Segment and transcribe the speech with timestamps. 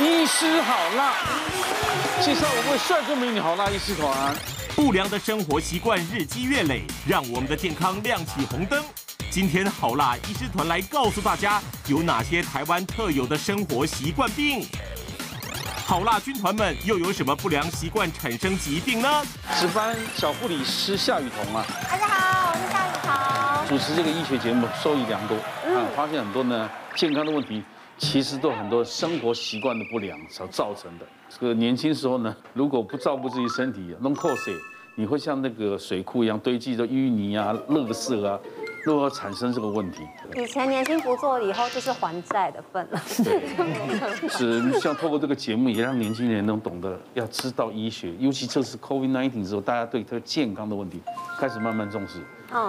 [0.00, 1.12] 医师好辣，
[2.22, 4.32] 介绍五位帅哥美女好辣医师团。
[4.76, 8.80] 不良的生活习惯日积月累，让我们的健康亮起红灯。
[9.28, 14.64] 今天好辣医师团来告诉大家，有哪些台湾特有的生活习惯病。
[15.84, 19.22] 好辣军团们又有什么不良习惯产生疾病呢？
[19.58, 23.68] 值班小护理师夏雨桐啊，大家好，我是夏雨桐。
[23.68, 27.64] 主持这个医学节目受益良多，啊，发现很多呢健康的问题，
[27.98, 31.06] 其实都很多生活习惯的不良所造成的。
[31.28, 34.54] 这个年轻时候呢，如果不照顾自己身体，弄破水，
[34.94, 38.38] 你会像那个水库一样堆积着淤泥啊、垃圾啊。
[38.84, 39.98] 如何产生这个问题？
[40.36, 43.02] 以前年轻不做，以后就是还债的份了。
[43.22, 43.42] 对，
[44.30, 51.02] 是像透过这个节目，也让年轻人能懂得要知道医学，尤其这次 COVID-19 之后，大家对这个健康的问题
[51.38, 52.20] 开始慢慢重视。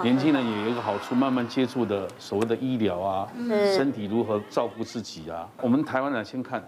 [0.02, 3.28] 年轻人也有一个好处，慢慢接触的所谓的医疗啊，
[3.76, 5.48] 身体如何照顾自己啊。
[5.62, 6.62] 我们台湾人先看，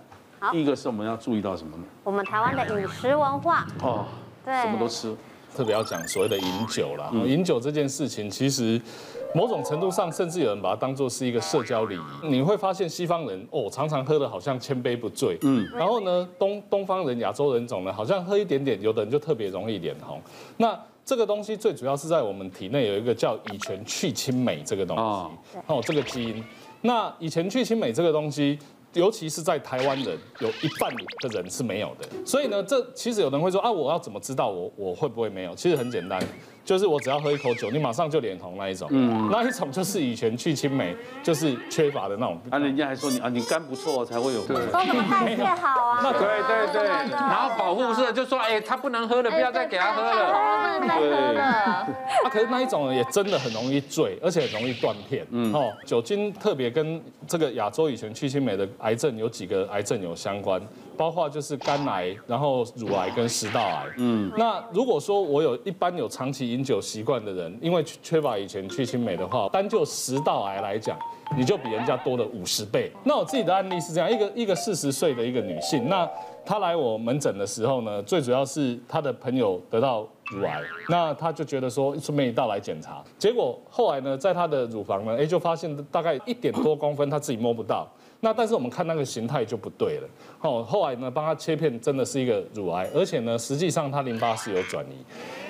[0.50, 1.84] 第一个是我们要注意到什么呢？
[2.04, 3.66] 我们台湾的饮食文化。
[3.82, 4.06] 哦，
[4.44, 5.14] 对，什么都吃。
[5.54, 8.80] 特别要讲所谓的饮酒啦，饮酒这件事情，其实
[9.34, 12.28] 某种程度上，甚至有人把它当做是一个社交礼仪。
[12.28, 20.18] 你会发现西方人哦，常常喝的好像千杯不醉，嗯，然后呢，东东方人、亚洲人种呢，好像喝一点点，有的人就特别容易脸红。
[20.56, 25.02] 那这个东西最主要是在我们体内有一个叫乙醛去氢酶这个东西，
[25.66, 26.44] 哦，这个基因。
[26.82, 28.58] 那乙醛去氢酶这个东西。
[28.94, 35.54] 尤其是在台湾人，有一半的人是没有的，所以呢，这其实有人会说啊，我要怎么知道我我会不会没有？
[35.54, 36.22] 其实很简单。
[36.64, 42.40] 就是我只要喝一口酒，你马上就脸红那一种，嗯，那一种就是以前去青梅，就是缺乏的那种。
[42.50, 44.46] 啊，人家还说你啊，你肝不错才会有。
[44.46, 46.00] 对，都什么代谢好啊？
[46.02, 50.78] 那对对对，然后保护色就说，哎，他不能喝了，不要再给他喝了。
[50.78, 51.42] 不能再喝了。
[51.42, 51.86] 啊，
[52.30, 55.26] 可是那一种也真的很容易醉，而且很容易断片。
[55.30, 60.60] 嗯，哦，酒精特别跟这个亚洲以前去青梅的癌症有几个癌症有相关。
[60.96, 63.86] 包括就是肝癌，然后乳癌跟食道癌。
[63.98, 70.98] 嗯，那如果说我有一般有长期饮酒习惯的人，因为缺乏以前去氢镁的话，单就食道癌来讲，
[71.36, 72.90] 你就比人家多了五十倍。
[73.04, 76.08] 那我自己的案例是这样，一个一个四十岁的一个女性，那
[76.44, 87.88] 她来我门诊的时候呢，最主要是她的朋友得到乳癌，那她就觉得说顺便一道来检查，结果后来呢，在她的乳房呢，哎，就发现大概一点多公分，她自己摸不到。
[88.24, 90.08] 那但是我们看那个形态就不对了，
[90.42, 95.04] 哦，后来呢，帮他切片真的是一个乳癌，而且呢，实际上他淋巴是有转移，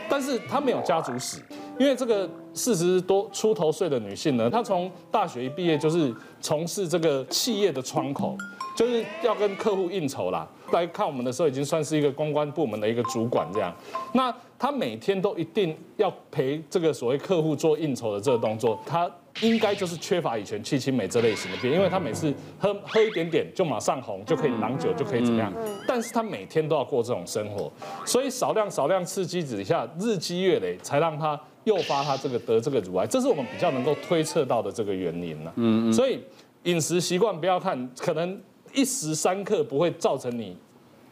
[0.08, 1.42] 但是他没有家族史，
[1.78, 8.34] 因为这个四十多出头岁的女性呢，她从大学一毕业就是从事这个企业的窗口，
[8.74, 10.48] 就是要跟客户应酬啦。
[10.72, 13.70] 来看我们的时候，已经算是一个公关部门的一个主管这样。
[14.14, 19.10] 那她每天都一定要陪这个所谓客户做应酬的这个动作，她。
[19.40, 25.52] 应该就是缺乏乙醛去氢酶这类型的病，因为他每次喝喝一点点就马上红，就可以囊酒，就可以怎么样？
[25.88, 27.72] 但是他每天都要过这种生活，
[28.04, 35.52] 所以少量少量刺激之下，日积月累，才让他诱发他这个得这个乳癌，这是我们比较能够推测到的这个原因了。
[35.56, 35.92] 嗯嗯。
[35.92, 36.20] 所以
[36.64, 38.38] 饮食习惯不要看，可能
[38.74, 40.56] 一时三刻不会造成你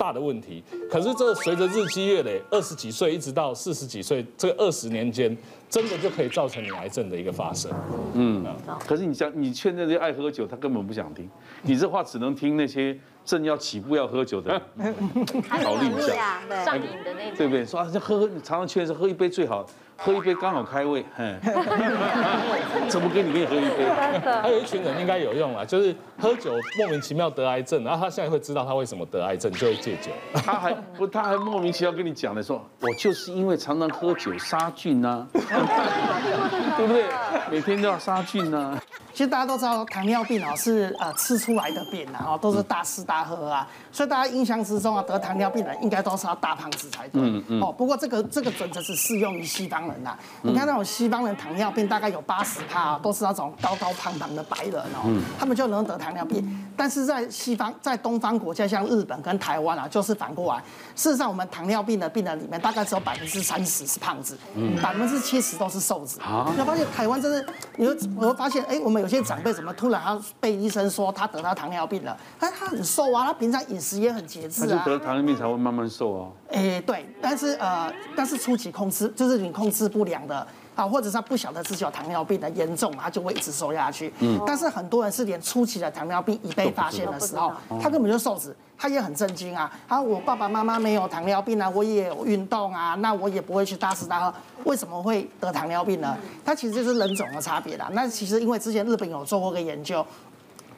[0.01, 5.37] 大的问题，可是这随着日积月累，二十几岁一直到四十几岁，这二十年间。
[5.69, 7.71] 真的就可以造成你癌症的一个发生。
[8.15, 8.45] 嗯，
[8.85, 11.31] 可是你想，你劝那些爱喝酒，他根本不想听。
[11.63, 14.93] 你这话只能听那些正要起步要喝酒的人
[15.63, 16.41] 考虑一下。
[16.65, 17.65] 上瘾的那种，对不对？
[17.65, 19.65] 说啊，这喝喝，常常劝是喝一杯最好。
[20.03, 21.05] 喝一杯刚好开胃，
[22.89, 23.85] 怎么跟你给你喝一杯？
[24.43, 30.11] 还有一群人应该有用啊，就是喝酒莫名其妙得癌症，然后他现在会知道他为什么得癌症，就会戒酒。
[30.43, 37.05] 他还不，他还莫名其妙跟你讲的说，我就是因为常常喝酒杀菌呐， 对不对？
[37.51, 38.81] 每天都要杀菌呐。
[39.13, 47.21] 其实大家都知道，糖尿病啊是呃吃出来的病啊，都是大吃大喝啊，所以大家印象之中啊，得糖尿病的应该都是要大胖子才对。
[47.21, 47.61] 嗯嗯。
[47.61, 50.17] 哦，不过这个这个准则是适用于西方人呐。
[50.43, 56.67] 你看那种西方人糖尿病大概有八十趴都是那种高高胖胖的白人哦，他们就能得糖尿病。
[56.77, 60.63] 但是在西方，在东方国家像日本跟台湾啊，就是反过来。
[60.97, 64.39] 事实上，我们糖尿病的病人里面大概只有百分之三十是胖子，
[64.83, 66.21] 百分之七十都是瘦子。
[66.21, 66.47] 啊。
[66.51, 67.45] 你会发现台湾真的，
[67.77, 72.17] 你会我会发现，哎，我们有些长辈怎么突然他被医生说他得到糖尿病了？
[72.39, 74.83] 但，他很瘦啊，他平常饮食也很节制啊。
[74.87, 76.29] 得了糖尿病才会慢慢瘦啊。
[76.53, 80.47] 哎，对，但是呃，但是初期控制就是你控制不良的
[80.81, 84.13] 啊，或者是他不晓得自己有糖尿病的严重，他就会一直瘦下去。
[84.21, 84.41] 嗯。
[84.47, 89.71] 但是很多人是连初期的糖尿病已被发现的时候，他根本就瘦子，他也很震惊啊。
[89.87, 94.35] 啊，我爸爸妈妈没有糖尿病啊，我也有运动啊，那我也不会去大吃大喝，
[94.65, 96.17] 为什么会得糖尿病呢？
[96.45, 97.89] 他其实就是人种的差别啦。
[97.93, 100.05] 那其实因为之前日本有做过个研究，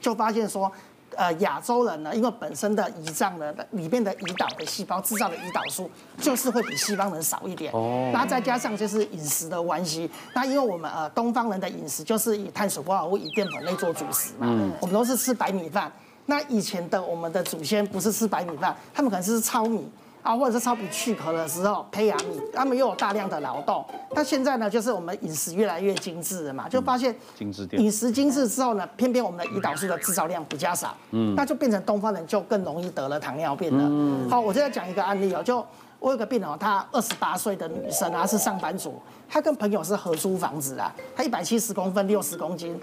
[0.01, 0.71] 就发现说。
[1.17, 7.73] 呃亚洲人呢，因为本身的胰脏呢里面的胰岛的细胞制造的胰岛素就是会比西方人少一点。
[7.73, 8.11] 哦。
[8.13, 15.91] 那再加上就是饮食的关系，那因为我们呃东方人的饮食就是以碳水化合物、以淀粉类做主食嘛，嗯，我们都是吃白米饭。
[16.27, 19.91] 那以前的我们的祖先不是吃白米饭，他们可能是吃糙米。
[20.23, 23.85] 啊，或者是糙米去壳的时候，培养你，他们又有大量的劳动。
[24.13, 33.85] 那现在呢，就是我们饮食越来越精致了嘛，就发现精致饮食精致之后呢，偏偏我们的胰岛素的制造量比较少，嗯，那就变成东方人就更容易得了糖尿病了。
[33.85, 35.65] 嗯，好，我现在讲一个案例哦，就
[35.99, 38.95] 我有个病人哦，她二十八岁的女生啊，是上班族，
[39.29, 42.79] 她跟朋友是合租房子啊，她一百七十公分，六十公斤。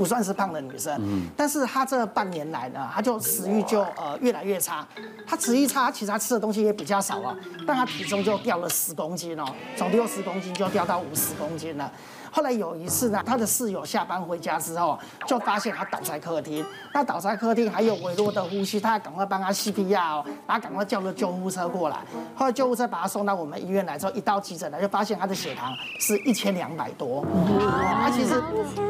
[0.00, 4.86] 不算是胖的女生，嗯但是她这半年来呢，她就食欲就呃越来越差。
[5.26, 7.36] 她食欲差，其实她吃的东西也比较少啊，
[7.66, 9.44] 但她体重就掉了十公斤哦，
[9.76, 11.92] 从六十公斤就掉到五十公斤了。
[12.30, 16.64] 后来有一次呢，他的室友下班回家之后，就发现他倒在客厅。
[16.92, 21.98] 那倒在客厅还有微弱的呼吸，他赶快帮他 CPR，然后赶快叫了救护车过来。
[22.34, 27.24] 后来救护车把他送到我们医院来之后，一到急诊来就发现他的血糖是一千两百多。
[28.02, 28.42] 他其实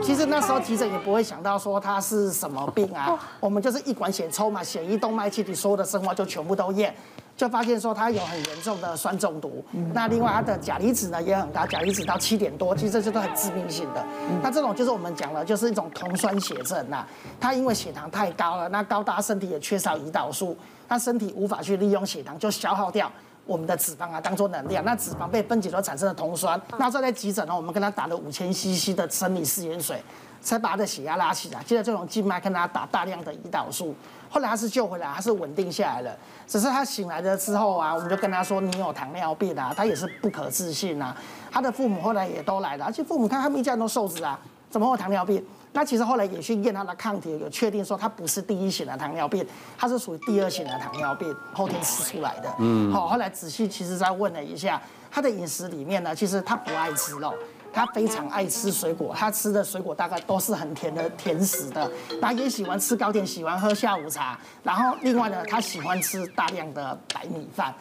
[0.03, 6.95] 其实那时候急诊也不会想到说他是什么病啊，我们就是一管血抽嘛，血液动脉气体所有的生化就全部都验。
[7.41, 9.65] 就发现说他有很严重的酸中毒，
[9.95, 14.07] 那另外他的钾离子呢也很高，钾离子到七点多，其实这些都很致命性的。
[14.43, 17.03] 那这种就是我们讲了，就是一种酮酸血症呐。
[17.41, 20.55] 他因为血糖太高了，那高大身体也缺少胰岛素，
[20.87, 23.11] 他身体无法去利用血糖，就消耗掉
[23.47, 24.85] 我们的脂肪啊，当做能量。
[24.85, 29.99] 那脂肪被分解所产生的酮酸，那再在急诊呢，我们跟他打了五千 CC 的生理食盐水，
[30.43, 31.63] 才把他的血压拉起来。
[31.63, 33.95] 接着这种静脉跟他打大量的胰岛素。
[34.31, 36.17] 后来他是救回来，他是稳定下来了。
[36.47, 41.15] 只是他醒来了之后啊，我们就跟他说：“你有糖尿病啊！”他也是不可置信啊。
[41.51, 44.39] 他的父母后来也都来了，而且父母看他们一家人都瘦子啊，
[44.71, 45.45] 怎么会有糖尿病？
[45.73, 49.47] 那其实后来也去验他的抗体，有确定说他不是第一型的糖尿病，
[49.77, 52.53] 他是属于第二型的糖尿病，后天吃出来的。
[52.59, 52.93] 嗯。
[52.93, 54.81] 好，后来仔细其实再问了一下，
[55.11, 57.33] 他的饮食里面呢，其实他不爱吃肉。
[57.73, 61.91] 他非常爱吃水果，他吃的水果大概都是很甜的甜食的。
[62.21, 64.39] 他也喜欢吃糕点，喜欢喝下午茶。
[64.63, 67.75] 然后另外呢，他喜欢吃大量的白米饭。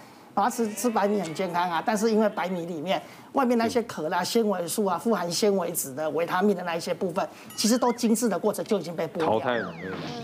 [0.44, 3.02] 他吃吃白米很健康啊，但是因为白米里面
[3.34, 9.32] 外面那些壳啦、纤维素啊、富含纤维质的维他命的那一些部分，其实都精致的过程就已经被剥掉了。
[9.32, 9.74] 淘汰了。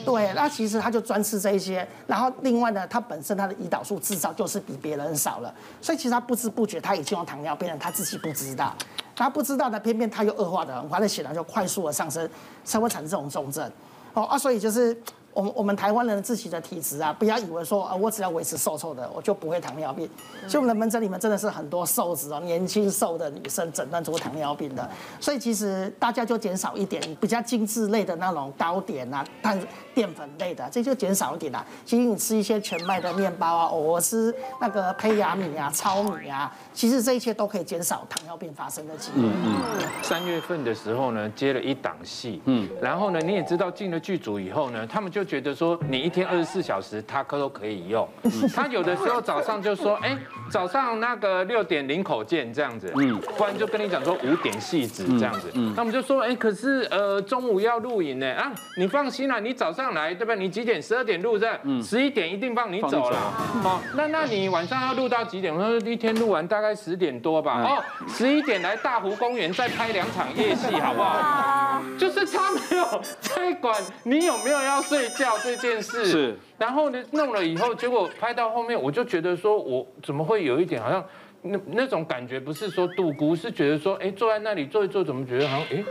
[0.06, 1.88] 对，那其实他就专吃这一些。
[2.08, 8.76] 然后另外呢，他本身他的胰岛素制造就是比别人少了，所以其实他不知不觉他已经有糖尿病了，他自己不知道。
[9.16, 12.30] 他不知道呢，偏偏他又恶化的很快，的血糖就快速的上升，
[12.64, 13.72] 才会产生这种重症。
[14.14, 14.98] 哦啊，所以就是。
[15.36, 20.10] 我们我们台湾人自己的体质啊，不要以为说啊，我只要维持瘦瘦的，我就不会糖尿病。
[20.48, 24.90] 所以我们的门诊里面真的是很多瘦子哦，年轻瘦的女生诊断出糖尿病的。
[25.20, 29.60] 所以其实大家就减少一点比较精致类的那种糕点啊，碳
[29.96, 31.66] 淀粉类的，这就减少一点啦。
[31.84, 39.24] 其实你吃一些全麦的面包啊，偶尔吃那个胚芽米啊、糙米啊，其实这一切都可以减少糖尿病发生的机会。
[39.24, 39.88] 嗯嗯。
[40.02, 45.26] 三月份的时候呢，接了一档戏，嗯，然后呢，你也知道进了剧组以后呢，他们就。
[45.26, 48.08] 觉得说你一天二十四小时他可都可以用，
[48.54, 50.16] 他有的时候早上就说，哎，
[50.52, 60.36] 早上那个六点零口见这样子，嗯，不然就跟你讲说五点戏子这样子，嗯，那我们就说，哎，可是呃中午要录影呢，啊，你放心啦，你早上来对不对？
[60.36, 60.82] 你几点？
[60.82, 63.18] 十二点录这，嗯，十一点一定放你走了，
[63.64, 65.54] 好，那那你晚上要录到几点？
[65.54, 71.82] 我说一天录完大概十点多吧，哦，十一点来大湖公园再拍两场夜戏好不好？
[71.98, 75.36] 就是他没有在管你有没有要睡觉。
[75.44, 81.06] 这件事是，然后呢，弄了以后，结果拍到后面，我就觉得说，我怎么会有一点好像
[81.46, 85.84] 那那种感觉，不是说度孤，是觉得说，哎，坐在那里坐一坐，怎么觉得好像哎，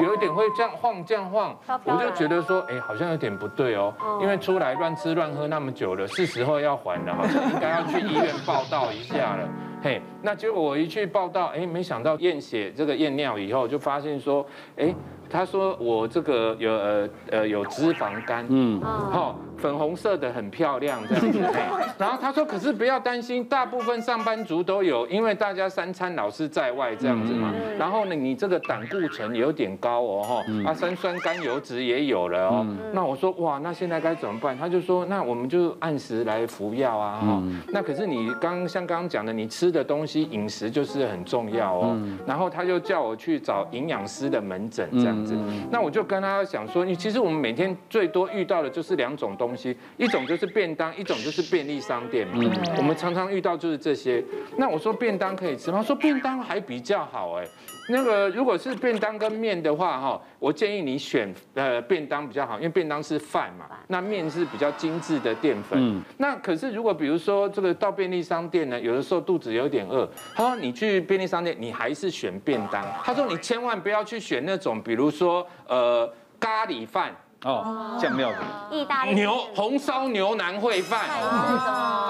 [0.00, 9.48] 有一点会这样晃这样晃，我就觉得说，哎，好像有点不对哦，因为出来乱吃乱喝那么久了，是时候要还了，好像应该要去医院报道一下了。
[9.82, 14.46] 嘿，那结果我一去报道，哎，没想到验血这个验尿以后，就发现说，
[14.76, 14.94] 哎。
[15.30, 19.36] 他说我这个有呃呃有脂肪肝，嗯，好。
[19.64, 21.40] 粉红色的很漂亮这样子，
[21.96, 27.50] 然后他说，可是不要担心，大部分上班族都有，因为大家三餐老是在外这样子嘛。
[27.78, 32.66] 然后呢，你这个胆固醇有点高哦，哈，啊，三酸甘油脂也有了哦。
[32.92, 34.54] 那我说哇，那现在该怎么办？
[34.54, 37.42] 他就说，那我们就按时来服药啊，哈。
[37.68, 41.98] 那可是你刚像刚刚讲的，你吃的东西饮食就是很重要哦。
[42.26, 45.34] 然后他就叫我去找营养师的门诊这样子。
[45.70, 49.53] 那我就跟他讲说，你其实我们每天最多遇到的就是两种东西。
[49.54, 52.42] 东西一种就是便当，一种就是便利商店嘛。
[52.76, 54.22] 我们常常遇到就是这些。
[54.56, 55.80] 那我说便当可以吃吗？
[55.80, 57.46] 说便当还比较好哎。
[57.88, 65.78] 那个如果是便当跟面的话，哈，我建议你选呃便当比较好，因为便当是饭嘛，那面是比较精致的淀粉。
[65.80, 66.02] 嗯。
[66.18, 72.84] 那可是如果比如说这个到便利商店呢，有的时候肚子有点饿，他说你去便利商店，你还是选便当。
[73.04, 77.14] 他说你千万不要去选那种，比如说呃咖喱饭。
[77.44, 78.38] 哦，酱料的，
[78.70, 81.02] 意大利牛红烧牛腩烩饭，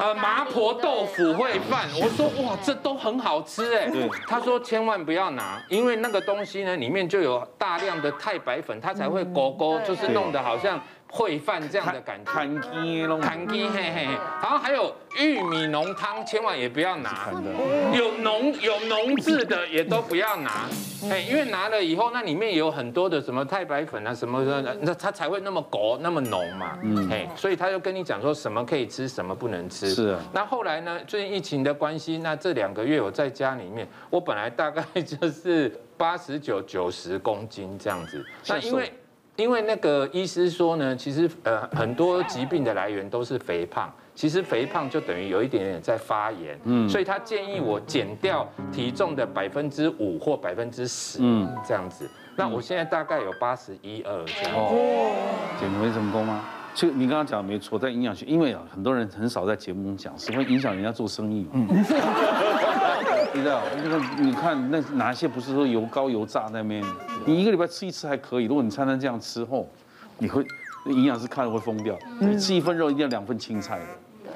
[0.01, 3.91] 呃麻婆豆腐烩饭，我说哇，这都很好吃哎。
[4.29, 10.81] 他说千万不要拿，因为那个东西呢，里面就有大量的太白粉，它才会勾勾，就是弄得好像。
[11.15, 14.05] 烩饭这样的感觉，看鸡咯，看鸡嘿嘿，
[14.43, 17.31] 然后还有玉米浓汤，千万也不要拿，
[17.97, 20.69] 有浓有浓质的也都不要拿，
[21.09, 29.95] 哎，因为拿了以后，那里面有很多的什么太白粉啊什么的，那它才会那么勾那么浓嘛，嗯，哎，所以他就跟你讲说什么可以吃，什么不能吃。
[29.95, 30.21] 是啊。
[30.33, 38.93] 那后来呢，最近疫情的关系，那这两个月我在家里面，我本来大概就是八十九九十公斤这样子，那因为。
[39.37, 52.09] 因为那个医师说呢，其实呃很多疾病的来源都是肥胖，其实肥胖就等于有一点点在发炎，嗯，所以他建议我减掉体重的百分之五或百分之十，嗯，这样子。
[52.37, 54.53] 那我现在大概有八十一二这样。
[54.55, 55.13] 哦，
[55.59, 56.45] 减肥成功吗？
[56.73, 61.49] 就你刚刚讲的没错，在营养学，因为啊很多人很少在节目中讲，是会影响人家做生意。
[61.53, 61.69] 嗯。
[63.35, 64.01] 你知道那个？
[64.23, 66.83] 你看那哪些不是说油高油炸那边？
[67.27, 69.69] 你一个礼拜吃一次还可以，如果你餐餐这样吃后，
[70.19, 70.47] 你会
[70.87, 71.99] 营养师看了会疯掉。
[72.21, 73.87] 你吃一份肉一定要两份青菜的，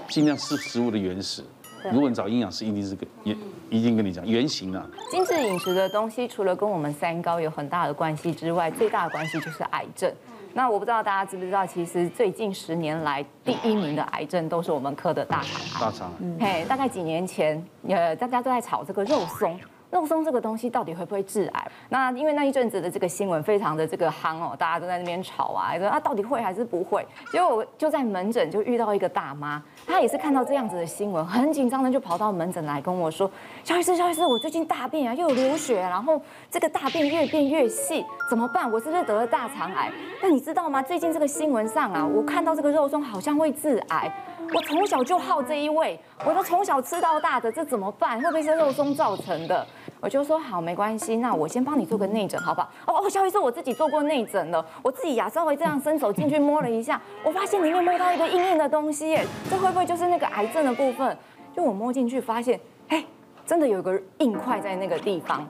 [0.08, 1.44] 尽量吃食物的原始。
[1.92, 3.36] 如果你找营养师，一定是跟也
[3.70, 4.84] 一定跟你讲原型啊。
[5.12, 10.12] 精致饮食的东西，除了跟我们三高有很大的关系之外，最大的关系就是癌症。
[10.54, 15.80] 那我不知道大家知不知道，其实最近十年来第一名的癌症都是我们科的大肠癌。
[15.80, 19.58] 大肠癌，嘿，大概几年前，呃，大家都在炒这个肉松。
[19.90, 21.70] 肉松这个东西到底会不会致癌？
[21.88, 27.06] 那因为那一阵子的这个新闻非常的这个夯哦，大家都在那边吵啊，说啊到底会还是不会？
[27.32, 33.30] 结果我就在门诊就遇到一个大妈，她也是看到这样子的新闻，很紧张的就跑到门诊来跟我说
[33.64, 38.70] ：“肖医师，肖医师，我最近大便啊又有流血，然后这个大便越变越细，怎么办？
[38.70, 39.90] 我是不是得了大肠癌？
[40.22, 40.82] 那你知道吗？
[40.82, 44.12] 最近这个新闻上啊，我看到这个肉松好像会致癌。”
[44.54, 48.18] 我从小就好这一味，我都从小吃到大的，这怎么办？
[48.18, 49.66] 会不会是肉松造成的？
[50.00, 52.68] 我就说好，没关系，那我先帮你做个内诊，好不好？
[52.86, 61.16] 哦哦，萧医生，我自己做过内诊了，我自己呀稍微这样伸手进去摸了一下，我发现里面摸到一个硬硬的东西，耶，这会不会就是那个癌症的部分？
[61.56, 63.04] 就我摸进去发现，哎，
[63.44, 65.44] 真的有个硬块在那个地方。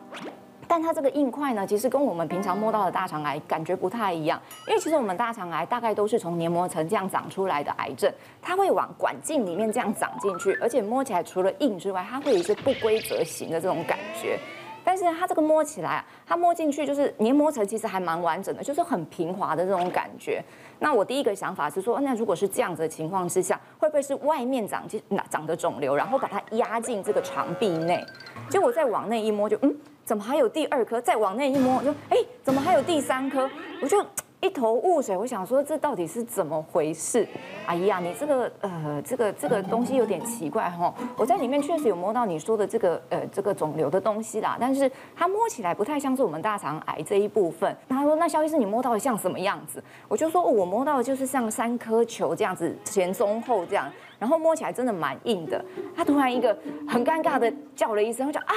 [0.68, 14.38] 但它这个硬块呢，其实跟我们平常摸到的大肠癌感觉不太一样，因为其实我们大肠癌大概都是从黏膜层这样长出来的癌症，它会往管径里面这样长进去，而且摸起来除了硬之外，它会有一些不规则型的这种感觉。
[14.84, 20.42] 但是它这个摸起来啊，它摸进去就是黏膜层其实还蛮完整的，就是很平滑的这种感觉。
[20.78, 28.02] 那我第一个想法是说，那如果是这样子的情况之下，会不会是外面长进长的肿瘤，然后把它压进这个肠壁内？
[28.48, 29.74] 结果再往内一摸，就嗯。
[30.08, 30.98] 怎么还有第二颗？
[30.98, 33.46] 再往内一摸，就哎，怎么还有第三颗？
[33.82, 34.02] 我就
[34.40, 35.14] 一头雾水。
[35.14, 37.28] 我想说，这到底是怎么回事？
[37.66, 40.94] 阿姨啊，你这个呃，这个这个东西有点奇怪哈。
[41.14, 47.76] 我在里面确实有摸到你说的这个呃这个肿瘤的东西啦，但是它摸起来不太像是我们大肠癌这一部分。
[47.86, 49.84] 他说，那肖医生，你摸到的像什么样子？
[50.08, 55.62] 我就说，我摸到的就是像三颗球这样子，前中后这样，然后摸起来真的蛮硬的。
[55.94, 56.56] 他突然一个
[56.88, 58.54] 很尴尬的叫了一声，我就啊。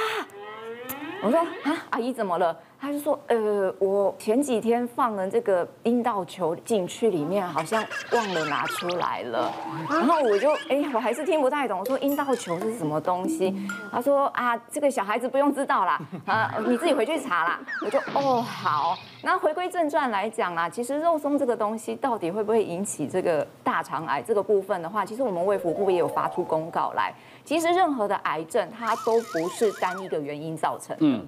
[1.22, 2.56] 我说啊，阿姨怎么了？
[2.80, 9.52] 他就说，呃，我前几天放了这个阴道球进去里面，好像忘了拿出来了。
[9.88, 11.78] 然后我就，哎，我还是听不太懂。
[11.78, 13.54] 我说阴道球是什么东西？
[13.92, 17.60] 他说啊，这个小孩子不用知道啦，啊，你自己回去查啦。
[17.84, 18.98] 我就，哦，好。
[19.22, 27.14] 那回归正传来讲啊，其实肉松这个东西到底会不会引起这个大肠癌这个部分的话，其实我们卫福部也有发出公告来。
[27.44, 30.98] 其实任何的癌症，它都不是单一个原因造成的。
[31.00, 31.26] 嗯。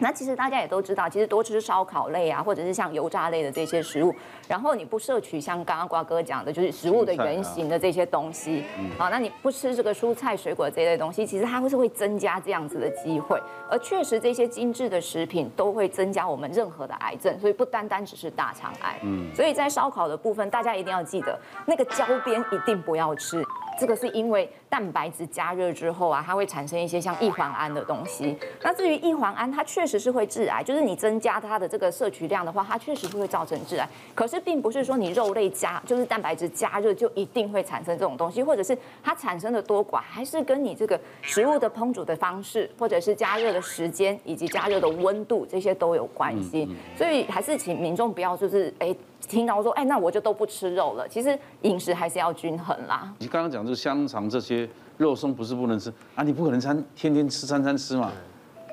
[0.00, 4.14] 那其实大家也都知道，其实多吃烧烤类啊，或者是像油炸类的这些食物，
[4.46, 8.62] 然后你不摄取像刚刚瓜哥讲的，就是食物的原型的这些东西，
[8.96, 13.42] 啊，那你不吃这个蔬菜水果这一类东西，其实它会是会增加这样子的机会。
[13.68, 19.00] 而确实这些精致的食品都会增加我们任何的癌症，所以不单单只是大肠癌。
[19.02, 21.36] 嗯，所以在烧烤的部分，大家一定要记得
[21.66, 23.42] 那个焦边一定不要吃。
[23.80, 28.36] 这个是因为蛋白质加热之后啊，它会产生一些像异环胺的东西。
[28.62, 33.88] 那至于异环胺，它确实是会致癌，就是你增加它的这个摄取量的话，它确实是会造成致癌。
[34.14, 46.68] 可是并不是说你肉类加就是蛋白质加热就一定会产生这种东西，或者是它产生的多寡，还是跟你这个食物的烹煮的方式，或者是加热的时间以及加热的温度这些都有关系。
[46.96, 48.94] 所以还是请民众不要就是哎。
[49.26, 51.06] 听到说，哎，那我就都不吃肉了。
[51.06, 53.12] 其实饮食还是要均衡啦。
[53.18, 54.57] 你刚刚讲就是香肠这些
[54.98, 56.22] 肉松不是不能吃啊？
[56.22, 58.12] 你不可能餐天天吃餐餐吃嘛？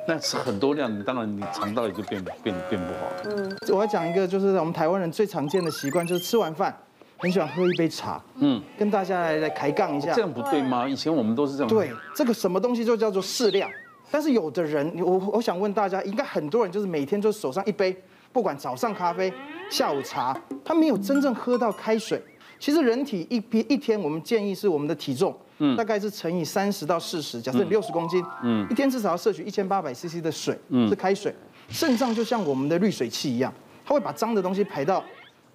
[0.07, 3.35] 那吃很多量，你当然你肠道也就变变变不好。
[3.35, 6.75] 嗯，我要讲一个，就是我们台湾人最常见的习惯，就是吃完饭
[7.17, 8.21] 很喜欢喝一杯茶。
[8.35, 10.13] 嗯，跟大家来来抬杠一下。
[10.13, 10.87] 这样不对吗？
[10.87, 11.67] 以前我们都是这样。
[11.67, 13.69] 对，这个什么东西就叫做适量。
[14.11, 17.95] 但是有的人，我我想问大家，应该很多人就是每天就手上一杯，
[18.31, 19.33] 不管早上咖啡。
[19.71, 22.23] 下午茶，他没有真正喝到开水。
[22.59, 27.41] 其实人体一一一天，我们建议是我们的体重，嗯，大概是乘以三十到四十。
[27.41, 31.33] 假设你六十公斤，嗯，一天至少要摄取一千八百 CC 的水，嗯，是开水。
[31.67, 35.03] 肾脏就像我们的滤水器一样，它会把脏的东西排到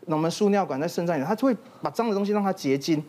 [0.06, 3.02] 我们输尿管在肾脏里，它就会把脏的东西让它结晶。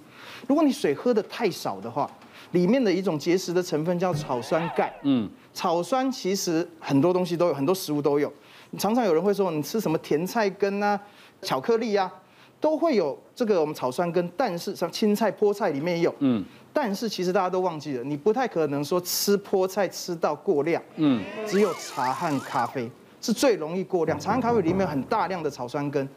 [0.48, 2.10] 如果你水喝的太少的话，
[2.51, 8.31] 里面的一种结石的成分叫草酸钙，嗯，草酸其实很多东西都有，很多食物都有。
[8.77, 11.00] 常常有人会说，你吃什么甜菜根啊、
[11.41, 12.12] 巧克力啊，
[12.61, 16.15] 都会有这个我们草酸根，但是像青菜、菠菜里面也有。
[16.19, 16.45] 嗯。
[16.71, 20.81] 但是其实大家都忘记了，你不太可能说吃菠菜吃到过量。
[20.95, 21.21] 嗯。
[21.45, 22.89] 只有茶和咖啡
[23.19, 26.07] 是最容易过量，茶和咖啡里面有很大量的草酸根，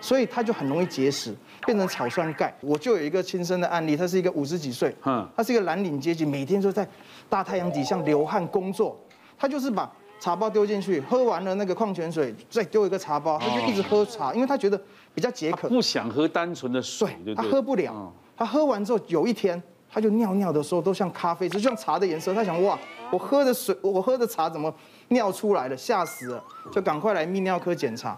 [0.00, 2.54] 所以它就很容易结石，变成草酸钙。
[2.60, 6.86] 我就有一个亲身的案例，他是一个五十几岁，嗯，他是一个蓝领阶级，每天都在
[7.28, 8.98] 大太阳底下流汗工作，
[9.38, 9.90] 他就是把。
[10.18, 14.80] 茶包丢进去，喝完了那个矿泉水，再丢一个茶包，他就一直喝茶，因为他觉得
[15.16, 15.68] 比较解渴。
[15.68, 18.12] 不想喝单纯的水，他喝不了。
[18.36, 22.34] 他喝完之后，有一天他就尿尿的时候都像咖啡，就像茶的颜色。
[22.34, 22.78] 他想哇，
[23.10, 24.72] 我喝的水，我喝的茶怎么
[25.08, 25.76] 尿出来了？
[25.76, 28.16] 吓死了，就赶快来泌尿科检查。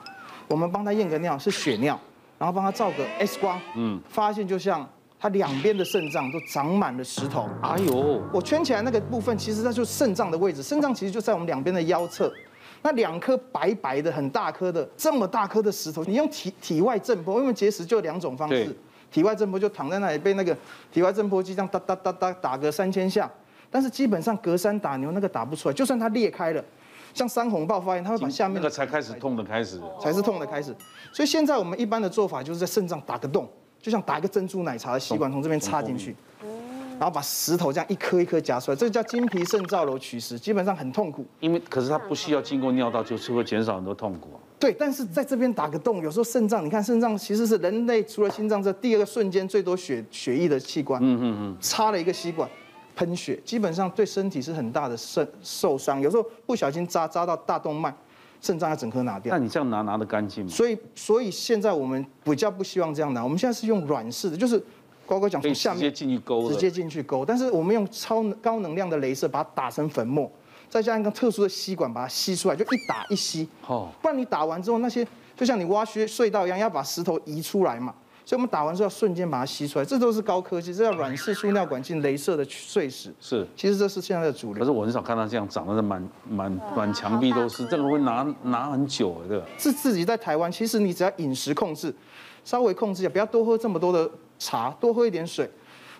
[0.49, 1.99] 我们帮他验个尿，是血尿，
[2.37, 4.87] 然后帮他照个 X 光，嗯，发现就像。
[5.21, 7.49] 他两边的肾脏都长满了石头。
[7.61, 10.63] 哎呦，我圈起来那个部分，其实它就是肾脏的位置。
[10.63, 12.33] 肾脏其实就在我们两边的腰侧。
[12.83, 18.75] 那两颗白白的、很大颗的、这么大颗的石头，你用体体外震波，因为结石就有两种方式。
[19.11, 20.57] 体外震波就躺在那里，被那个
[20.93, 23.31] 体外震波机这样哒哒哒哒打个三千下。
[23.71, 26.65] 但是基本上隔山打牛那个打不出来，就算它裂开了，
[27.15, 30.75] 像山洪爆发炎，它会把下面那个才开始痛的开始，才是痛的开始。
[31.13, 33.49] 所以现在我们一般的做法就是在肾脏打个洞。
[33.81, 36.15] 就像打一个珍珠奶茶的吸管从这边插进去，
[36.99, 41.25] 然后把石头这样一颗一颗夹出来，这个叫经皮肾造瘘取石，基本上很痛苦。
[41.41, 44.31] 因为可是它不需要经过尿道，就是会减少很多痛苦。
[44.59, 51.01] 对，但是在这边打个洞，有时候肾脏，你看肾脏其实是人类除了心脏这第二个瞬间最多血血液的器官。
[51.03, 51.57] 嗯嗯嗯。
[51.61, 52.51] 插了一个吸管，
[52.97, 56.01] 喷血，基本上对身体是很大的肾受伤。
[56.01, 57.95] 有时候不小心扎扎到大动脉。
[58.41, 60.51] 肾脏要整颗拿掉，那你这样拿拿得干净吗？
[60.53, 64.63] 所以，所以现在我们比较不希望这样拿，我们现在是用软式的，就是
[65.09, 67.25] 瓜瓜讲从下面直接进去勾，直接进去勾。
[67.25, 70.31] 但是我们用超高能量的镭射把它打成粉末，
[70.69, 73.49] 再加上一个特殊的吸管把它吸出来，就一打一吸。
[73.67, 77.95] 哦，不然你打完之后那些就像你挖穴隧道一样，要把石头移出来嘛。
[78.27, 83.11] 所以我们打完之后要瞬间把它吸出来，这都是高科技，这叫软式输尿管镜镭射的碎石。
[83.19, 84.61] 是，其实这是现在的主流。
[84.61, 89.43] 可是我很少看到这样长得是满满满墙壁都是，这个会拿拿很久的。
[89.57, 91.95] 是自己在台湾，其实你只要饮食控制，
[92.45, 95.49] 稍微控制一下，不要多喝这么多的茶，多喝一点水，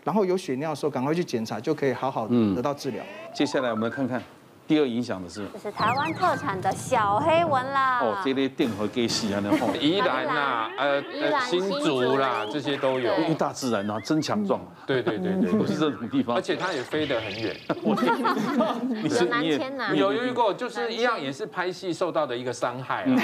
[0.05, 3.05] 然后有血尿的时候赶快去检查，就可以好好的得到治疗。
[3.35, 4.23] 接下来我们来看看。
[4.69, 8.01] 第二影响的是，就是台湾特产的小黑蚊啦。
[8.01, 11.03] 哦，这类电和给洗啊，那后 宜兰呐，呃，
[11.47, 13.11] 新竹啦，这些都有。
[13.21, 14.61] 因为大自然啊，真强壮。
[14.87, 16.37] 对对对对，不是这种地方。
[16.37, 17.57] 而且它也飞得很远。
[19.03, 19.59] 你是你也
[19.97, 23.17] 有遇过，就是一样也是拍戏受到的一个伤害啊。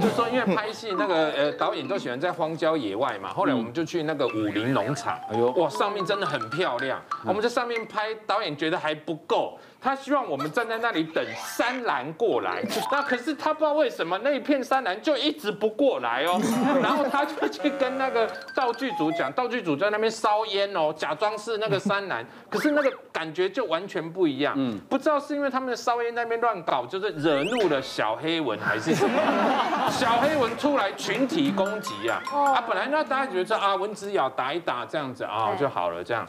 [0.00, 7.02] 就是说因为拍戏那个呃导演都喜欢在荒郊野外嘛，后来我们就去那个武林农场，哎呦哇，上面真的很漂亮。
[7.24, 9.58] 我们在上面拍，导演觉得还不够。
[9.80, 16.40] 他希望我们站在那里等山兰过来，那可是他不知道为什么那一片山兰就一直不过来哦，
[16.82, 29.20] 然后他就去跟那个道具组讲，道具组在那边烧烟哦，假装是那个山兰，可是那个感觉就完全不一样，嗯，不知道是因为他们的烧烟在那边乱搞，就是惹怒了小黑文还是什么，
[29.90, 36.26] 小黑文出来群体攻击啊，啊，本来那大家觉得啊蚊子咬打一打这样子啊就好了这样。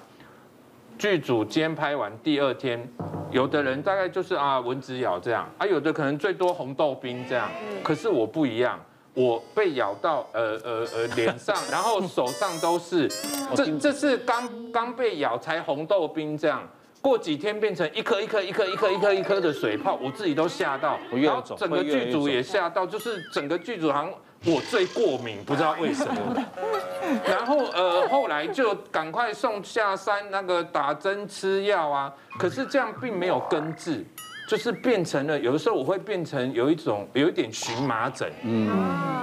[0.98, 2.88] 剧组今天拍完第二天，
[3.30, 7.50] 有的人大概就是啊蚊子咬这样，啊有的可能最多红豆冰这样，
[7.84, 8.80] 可是我不一样，
[9.14, 13.08] 我被咬到呃呃呃脸上，然后手上都是，
[13.56, 16.68] 这这是刚刚被咬才红豆冰这样。
[17.00, 24.12] 过几天变成一颗一颗一颗一颗一颗一颗的水泡，我自己都吓到，然后整个剧组也吓到，就是整个剧组好像
[24.48, 26.36] 我最过敏，不知道 为什么。
[27.26, 34.06] 然后呃后来就赶快送下山那个打针吃药啊，可是这样并没有根治。
[34.50, 38.32] 就是变成了，有的时候我会变成有一种有一点荨麻疹。
[38.44, 38.70] 嗯，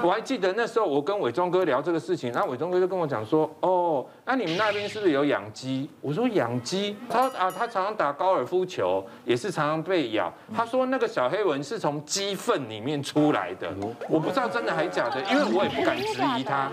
[0.03, 5.89] 我还记得那时候我跟伟忠哥聊这个事情，然后伟忠哥就跟我讲说，哦，那你们那边是不是有养鸡？
[6.01, 10.31] 我说养鸡，他啊，他常常打高尔夫球，也是常常被咬。
[10.55, 13.73] 他说那个小黑蚊是从鸡粪里面出来的，
[14.09, 16.71] 我不知道真的还假的，因为我也不敢质疑他。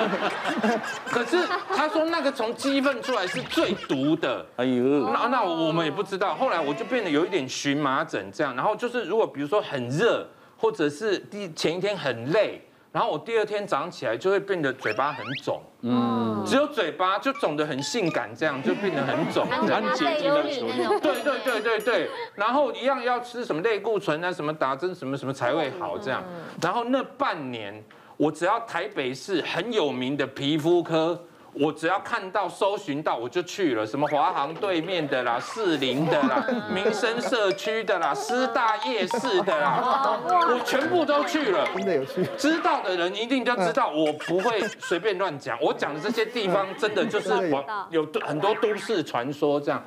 [1.04, 1.36] 可是
[1.74, 4.46] 他说那个从鸡粪出来是最毒的。
[4.56, 6.34] 哎呦，那那我们也不知道。
[6.34, 7.82] 后来我就变得有一点荨。
[7.82, 10.24] 麻疹这样，然后就是如果比如说很热，
[10.56, 12.60] 或者是第前一天很累，
[12.92, 20.98] 然后我第二天早上起来就会变得嘴巴很肿，嗯，只有嘴巴就肿得很性感，这样就变得很肿，很接近的球。
[21.00, 26.22] 对对对对对，然后一样要吃什么类固醇啊，什么打针什么什么才会好这样，
[26.60, 27.82] 然后那半年
[28.18, 31.18] 我只要台北市很有名的皮肤科。
[31.54, 41.68] 我只要看到搜寻到我就去了，什么华航对面的啦，士林的啦， 民生社区的啦，师大夜市的啦， 我全部都去了。
[41.74, 42.26] 真的有去？
[42.38, 45.58] 知道的人一定就知道，我不会随便乱讲。
[45.60, 49.82] 我讲的这些地方真的就是 我有很多都市传说这样。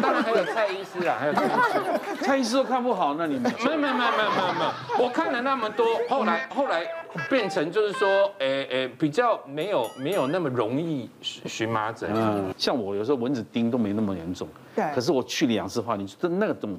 [0.00, 4.64] 当然还有蔡医师啦，还有蔡医师，蔡医师都看不好，那你没有没有没有没有没有没
[4.98, 6.86] 有，我看了那么多，后来后来。
[7.28, 8.08] 变成就是说，
[8.38, 12.10] 诶、欸、诶，比较没有没有那么容易荨荨麻疹。
[12.14, 14.48] 嗯，像我有时候蚊子叮都没那么严重。
[14.74, 14.84] 对。
[14.94, 16.78] 可是我去了两次花莲，就那种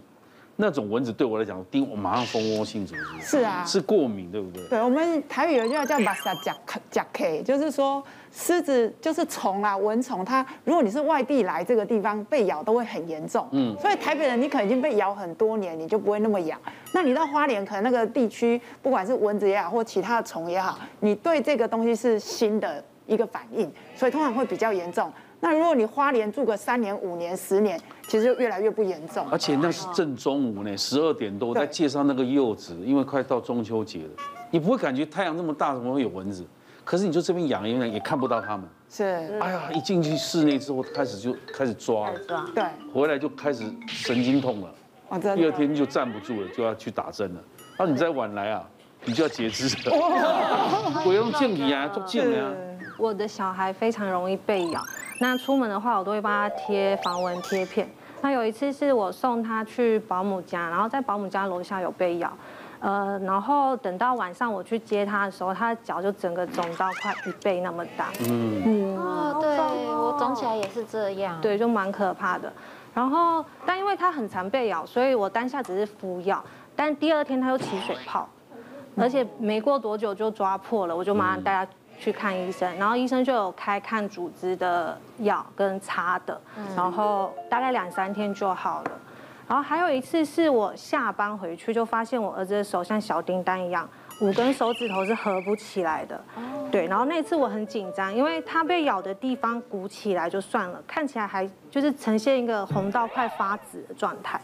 [0.55, 3.21] 那种蚊子对我来讲叮，我马上蜂窝性组织。
[3.21, 3.63] 是啊。
[3.65, 4.67] 是过敏，对不对？
[4.69, 6.55] 对，我们台语有句话叫“马萨甲
[6.89, 8.03] 甲 K”，就是说。
[8.35, 10.25] 狮子就是虫啊，蚊虫。
[10.25, 13.47] 它如果你是外地来这个地方被咬，都会很严重。
[13.51, 16.59] 嗯，所以台北人你可能已经被咬很多年，你就不会那么痒。
[16.95, 25.11] 那你到花莲，可能那个地区，不管是蚊子也好，或其他的虫也好，你对这个东西是新的一个反应，所以通常会比较严重。
[25.39, 29.27] 那如果你花莲住个三年、五年、十年，其实就越来越不严重。
[29.29, 34.09] 而且那是正中午呢，十二点多在介绍那个柚子，因为快到中秋节了，
[34.51, 36.45] 你不会感觉太阳那么大，怎么会有蚊子？
[36.85, 38.65] 可是你就这边养一养也看不到它们。
[38.89, 39.03] 是。
[39.41, 42.09] 哎呀，一进去室内之后，开始就开始抓。
[42.27, 42.45] 抓。
[42.55, 42.63] 对。
[42.93, 44.73] 回来就开始神经痛了。
[45.09, 45.35] 哦，真的。
[45.35, 47.41] 第二天就站不住了，就要去打针了。
[47.77, 48.65] 那你再晚来啊，
[49.03, 49.95] 你就要截肢了。
[51.05, 52.53] 我用健体啊，做健啊。
[52.97, 54.81] 我的小孩非常容易被咬，
[55.19, 57.89] 那出门的话，我都会帮他贴防蚊贴片。
[58.21, 62.31] 那有一次是我送他去保姆家，然后在保姆家楼下有被咬。
[62.79, 68.09] 呃，然后等到晚上我去接他的时候，他的脚就整个肿到快一倍那么大。
[68.27, 71.39] 嗯嗯，哦，对，我肿起来也是这样。
[71.41, 72.51] 对，就蛮可怕的。
[72.93, 76.43] 然后，但因为他很常被咬，所以我当下只是敷药。
[76.75, 78.27] 但第二天他又起水泡，
[78.97, 81.71] 而且没过多久就抓破了，我就马上带他
[82.03, 82.77] 去看医生。
[82.77, 86.39] 然后医生就有开抗组织的药跟擦的，
[86.75, 88.91] 然后大概两三天就好了。
[89.47, 93.87] 然后还有一次是我下班回去，就发现我儿子的手像小叮当一样，
[94.21, 96.19] 五根手指头是合不起来的。
[96.71, 104.39] 对，然后那次我很紧张，因为他被咬的地方鼓起来就算了，看起来还就是呈现一个红到快发紫的状态，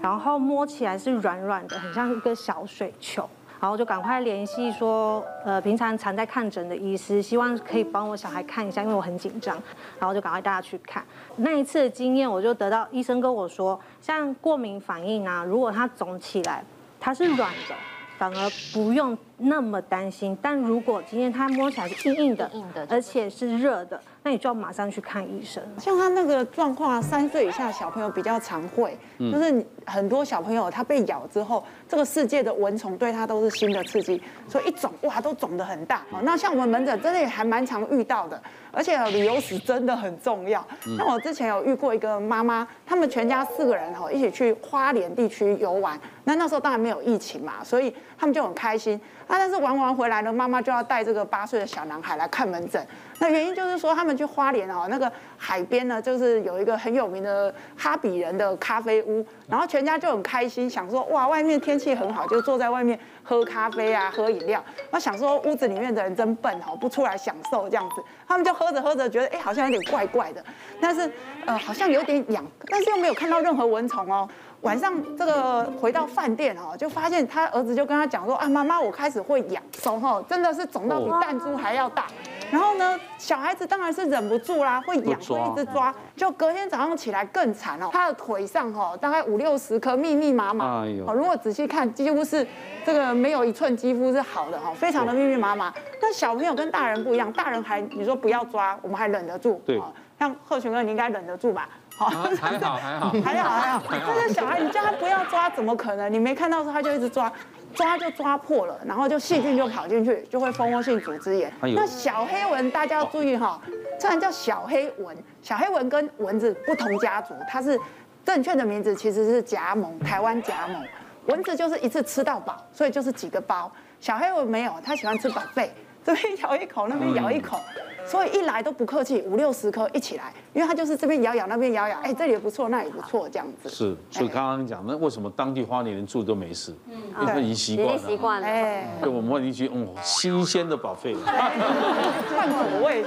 [0.00, 3.28] 然后摸起来是软软的，很像一个小水球。
[3.64, 9.56] 然后就赶快联系说，呃，平常常在看诊的医师，希望可以帮我小孩看一下，因为我很紧张。
[9.98, 11.02] 然后就赶快带他去看。
[11.36, 16.62] 那一次的经验，我就得到医生跟我说，像过敏反应啊，如果它肿起来，
[17.00, 17.74] 它是软的，
[18.18, 20.36] 反而不用那么担心。
[20.42, 23.98] 但如果今天它摸起来是硬硬的，硬的，而且是热的。
[24.26, 25.62] 那你就要马上去看医生。
[25.78, 36.02] 像他那个状况，三岁以下小朋友比较常会，就是很多小朋友他被咬之后，这个世界的蚊虫对他都是新的刺激，所以一肿哇都肿得很大。
[36.22, 40.66] 那像我们门诊真的也还蛮常遇到的，而且旅游史真的很重要。
[40.96, 48.98] 那我之前有遇过一个妈妈，他们全家四个人哈一起去花莲地区游玩，那那时候当然没有疫情嘛，所以他们就很开心。
[49.26, 52.82] 啊但是玩完回来呢，妈妈就要带这个八岁的小男孩来看门诊。
[53.24, 64.62] 那原因就是说，他们去花莲哦，那个海边呢，就是有一个很有名的哈比人的咖啡屋，然后全家就很开心，想说哇，外面天气很好，就坐在外面喝咖啡啊，喝饮料。
[64.90, 70.44] 那想说屋子里面的人真笨哦，不出来享受这样子，他们就喝着喝着觉得哎，好像有点怪怪的，
[70.78, 71.10] 但是
[71.46, 74.28] 呃好像有点痒，但是又没有看到任何蚊虫哦。
[74.60, 82.06] 晚上这个回到饭店哦，就发现他儿子就跟他讲说啊，妈妈，我开始会痒，手哦真的是肿到比弹珠还要大。
[82.50, 85.94] 然后呢，小孩子当然是忍不住啦，会痒，会一直抓。
[86.16, 90.82] 就隔天早上起来更惨哦，他的腿上哈大概五六十颗密密麻麻。
[90.82, 91.12] 哎呦！
[91.14, 92.46] 如果仔细看，几乎是
[92.84, 95.72] 这个没有一寸肌肤是好的哈，非常的密密麻麻。
[96.00, 99.60] 那小朋友跟大人不一样，大人还你说不要抓，我们还忍得住。
[99.66, 99.80] 对。
[100.16, 101.68] 像贺群哥，你应该忍得住吧？
[101.98, 106.12] 好，还好还好还好还好，但是小孩，你叫他不要抓，怎么可能？
[106.12, 107.30] 你没看到时候他就一直抓，
[107.74, 111.52] 抓就抓破了，然后就细菌就跑进去，就会蜂窝性组织炎。
[111.60, 113.60] 那小黑蚊大家要注意哈，
[113.98, 117.78] 虽然叫小黑蚊，小黑蚊跟蚊子不同家族，它是
[118.24, 120.82] 正确的名字其实是甲蜢，台湾甲蜢。
[121.26, 123.70] 蚊子就是一次吃到饱，所以就是几个包。
[123.98, 125.70] 小黑蚊没有，它喜欢吃 buffet，
[126.04, 127.58] 这边咬一口，那边咬一口。
[128.06, 133.68] 所以一来都不客气，五六十颗一起来，因为他就是这边咬咬，那边咬咬，哎，这里也不错，那也不错，这样子。
[133.68, 136.74] 是，所以刚刚讲那为什么当地花莲人住都没事？
[136.86, 137.98] 嗯，因为已经习惯了。
[137.98, 138.46] 习惯了。
[138.46, 141.14] 哎，对，我们问一句，嗯，新鲜的宝贝。
[141.14, 143.02] 换口味。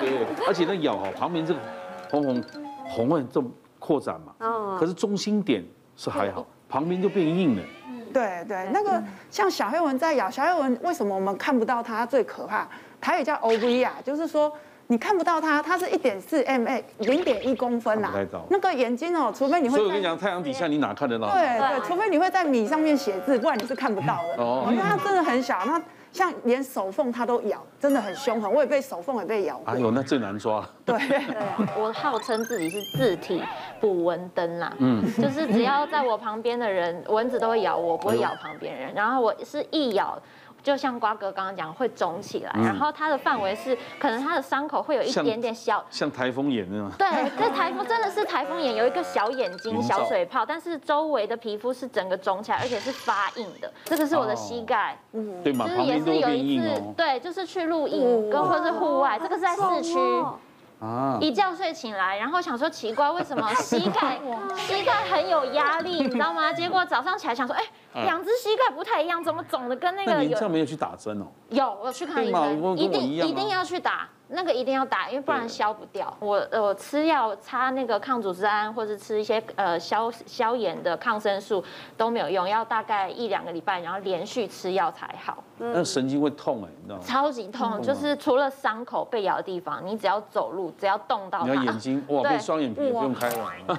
[0.00, 1.60] 对，而且那咬哦，旁边这个
[2.10, 2.44] 红红
[2.84, 4.34] 红纹这么扩展嘛。
[4.40, 4.76] 哦。
[4.78, 5.64] 可是中心点
[5.96, 7.62] 是还好，旁边就变硬了。
[8.12, 12.68] 对对，那个像小黑蚊在咬，小黑蚊为什么我们看不到它最可怕？
[13.02, 14.50] 它也叫 OV 啊，就是说
[14.86, 18.40] 你看不到它，它是一点四 mm，零点一公分啦、啊。
[18.48, 19.76] 那个眼睛哦，除非你会。
[19.76, 21.28] 所以我跟你讲，太阳底下你哪看得到？
[21.32, 24.42] 对对，除非你会在米上面写字，不然你是看不到的。
[24.42, 24.68] 哦。
[24.70, 28.52] 因为它真的很小，那像连手缝它都咬，真的很凶狠。
[28.52, 29.72] 我也被手缝也被咬过。
[29.72, 30.64] 哎呦，那最难抓。
[30.84, 30.96] 对。
[31.08, 31.18] 对。
[31.80, 33.42] 我号称自己是字体
[33.80, 34.72] 捕蚊灯啦。
[34.78, 35.02] 嗯。
[35.20, 38.92] 就是只要在我旁边的人，蚊子都会咬我，不会咬旁边人。
[38.94, 40.20] 然后我是一咬。
[40.62, 46.90] 就像瓜哥刚刚讲，会肿起来，然后它的范围是，可能它的伤口会有一点点小，像台风眼那样。
[46.96, 53.72] 对，这台风真的是台风眼，有一个小眼睛、小水泡，但是周围的皮肤是整个肿起来，而且是发硬的。
[53.84, 59.98] 这个是我的膝盖，嗯，对嘛，就是也是有一次，对，就是去露营跟或是户外，这个是在市区。
[60.82, 61.16] 啊！
[61.20, 64.18] 一觉睡醒来，然后想说奇怪，为什么 膝盖
[64.66, 66.52] 膝盖很有压力，你知道吗？
[66.52, 67.62] 结果早上起来想说，哎，
[68.04, 70.34] 两只膝盖不太一样，怎么肿的跟那个有？
[70.36, 71.26] 这样没有去打针哦？
[71.50, 74.08] 有，我去看医生，一定一定要去打。
[74.32, 76.14] 那个一定要打，因为不然消不掉。
[76.20, 81.62] 我呃吃药擦那个抗组织胺，或是吃一些呃消消炎的抗生素
[81.96, 85.42] 都没有用，要大概一两个礼拜，然后连续吃药才好。
[85.58, 87.02] 那神经会痛哎，你知道吗？
[87.04, 91.42] 超级痛，就是除了伤口被咬的地方，你只要走路，只要动到。
[91.42, 93.52] 你要眼睛哇，被双眼皮不用开了。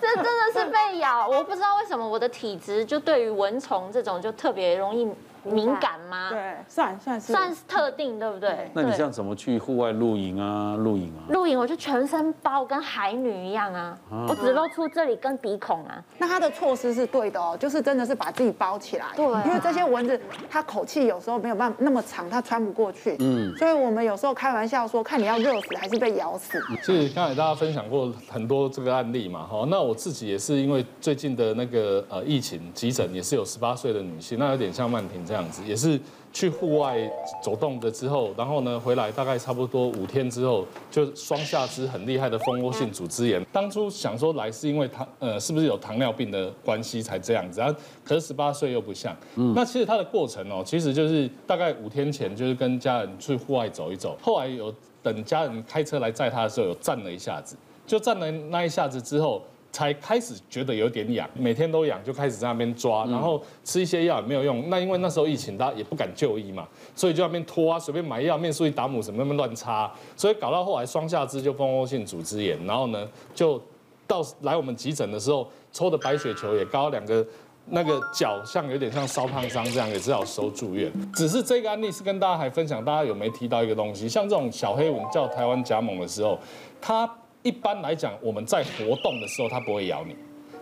[0.00, 5.12] 这真的是被咬，我不知道为什么我的体质就对于蚊虫这种就特别容易。
[5.52, 6.30] 敏感吗？
[6.30, 8.70] 对，算算是算是特定，对不对？
[8.74, 10.76] 那你这样怎么去户外露营啊？
[10.76, 11.30] 露营啊？
[11.30, 13.98] 露营我就全身包，跟海女一样啊！
[14.28, 16.02] 我只露出这里跟鼻孔啊。
[16.18, 19.06] 那他的措施是对的哦，就是真的是把自己包起来。
[19.16, 23.16] 对，因为这些蚊子它口气有时候没有办法那么长，它穿不过去。
[23.20, 26.60] 嗯，所以我们有时候开玩笑说，看你要热死还是被咬死。
[26.82, 35.37] 所以刚才大家分享过很多这个案例嘛，哈，那我自己也是因为最近的那个呃疫情急诊也是有十八岁的女性，那有点像曼婷这样。
[35.38, 35.98] 这样子也是
[36.32, 36.98] 去户外
[37.40, 43.40] 走动的之后，然后呢回来大概差不多五天之后，就双下肢很厉害的蜂窝性组织炎。
[43.52, 47.72] 当初想说来是因为糖呃是不是有糖尿病的关系才这样子啊？
[48.02, 49.16] 可是十八岁又不像。
[49.36, 49.54] 嗯。
[49.54, 54.74] 那其实它的过程哦，其实就是大概五天前就是跟家人去户外走一走，后来有
[55.04, 57.54] 等家人开车来载他的时候，有站了一下子，
[57.86, 59.40] 就站了那一下子之后。
[59.70, 64.68] 才开始觉得有点痒，每天都痒，就开始在那边抓，然后吃一些药也没有用。
[64.70, 73.60] 那因为那时候疫情，大家也不敢就医嘛，所以就在那边拖啊，随便买药，面舒利达姆什么那么乱擦，所以搞到后来双下肢就蜂窝性组织炎，然后呢，就
[74.06, 77.24] 到来我们急诊的时候，抽的白血球也高，两个
[77.66, 80.90] 那个脚像有点像烧烫伤这样，也只好收住院。
[81.14, 86.38] 只是这个案例是跟大家还分享，大家有没提到一个东西，像这种小黑我们叫台湾甲猛的时候，
[86.80, 87.08] 它。
[87.42, 90.16] 一般来讲，我们在活动的时候，它不会咬你。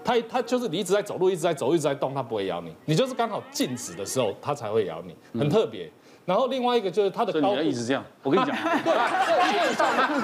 [0.05, 2.73] 它它就是你一直在走路，一直在走，一直在动，它不会咬你。
[2.85, 5.91] 你就是刚好静止的时候，它才会咬你，很特别。
[6.25, 8.05] 然后另外一个就是它的高度，一直这样。
[8.23, 9.75] 我跟你讲， 对，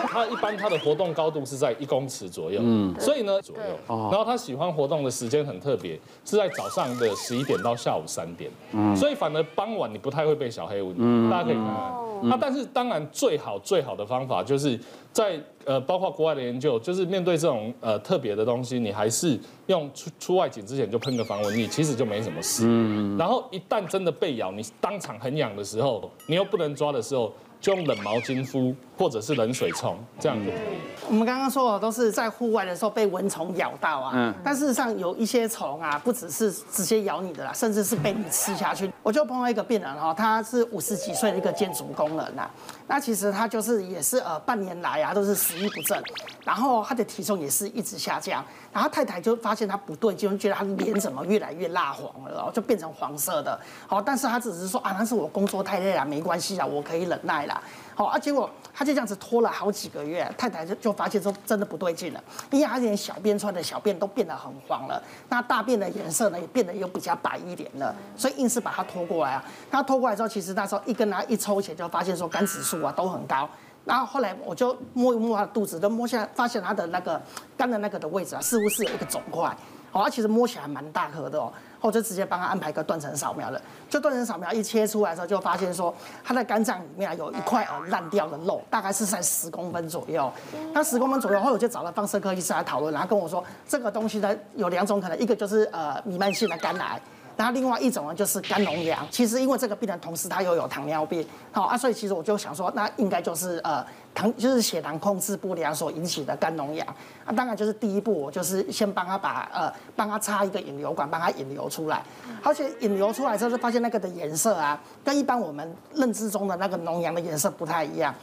[0.09, 3.63] 它一般它的活动高度是在一公尺左右，嗯，所以呢左右，
[4.11, 11.93] 然后它喜欢活动的时间很特别，是在早上的十一点到下午三点，嗯，所以反而傍晚你不太会被小黑蚊，嗯，大家可以看看。
[12.25, 14.79] 那但是当然最好最好的方法就是
[15.13, 27.33] 在呃包括国外的研究，就是面对这种呃特别的东西，你还是用出出外景之前就喷个防蚊液，其实就没什么事，嗯，然后一旦真的被咬，你当场很痒的时候，你又不能抓的时候。
[27.63, 31.07] 就用冷毛巾敷，或者是冷水冲，这样就可以。
[31.09, 38.91] 我们刚刚说的都是在户外的时候被蚊虫咬到啊，嗯，但事实上有一些虫啊，不只是直接咬你的啦，甚至是被你吃下去。
[39.01, 42.51] 我就碰到一个病人哈，他是五十几岁的一个建筑工人呐，
[42.93, 45.99] 那其实他就是也是呃半年来啊都是食欲不振，
[46.45, 53.59] 然后他的体重也是一直下降，然后太太就发现他不对，就觉得他脸怎么越来越蜡黄了，然后就变成黄色的。
[53.87, 57.63] 好，但是他只是说啊，那是我工作太累了，没关系啦，我可以忍耐啦。
[57.95, 69.45] 好啊，结果他就这样子拖了好几个月，太太就就发现说真的不对劲了，因为他连小便出来的小便都变得很黄了，那大便的颜色呢也变得又比较白一点了，所以硬是把他拖过来啊。
[69.71, 73.49] 他拖过来之后，其实那时候一跟他一抽血就发现说肝指数啊都很高，
[73.85, 77.21] 然后后来我就摸一摸他的肚子，都摸下来发现他的那个
[77.57, 79.55] 肝的那个的位置啊，似乎是有一个肿块，
[79.93, 81.53] 哦，他其实摸起来蛮大颗的哦。
[81.79, 90.33] 后就直接帮他安排个断层扫描了，就断层扫描一切出来的时候，就发现说他的肝脏里面有一块哦烂掉的肉，大概是在十公分左右。
[90.73, 97.01] 那十公分左右，后来我就找了放射科医师来讨论，然后跟我说这个东西呢有两种可能，一个就是呃弥漫性的肝癌。
[97.43, 99.05] 那另外一种呢，就是肝脓疡。
[99.11, 106.87] 其实因为这个病人同时他又有糖尿病，好啊，所以其实我就想说，那应该就是呃糖，就是血糖控制不良所引起的肝脓疡。
[107.25, 112.01] 啊，当然就是第一步，我就是先帮他把呃帮他插一个引流管，帮他引流出来。
[112.45, 118.15] 而且引流出来之后，就发现那个的颜色啊，跟一般我们认知中的那个脓疡的颜色不太一样。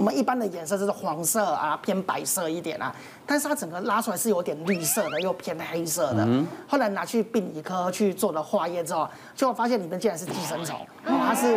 [0.00, 2.90] 我们一般的颜色就是黄色啊，偏白色一点啊，
[3.26, 6.26] 但是它整个拉出来是有点绿色的，又偏黑色的。
[6.66, 11.54] 后来拿去病理科去做了化验之后，结果发现里面竟然是寄生虫，它是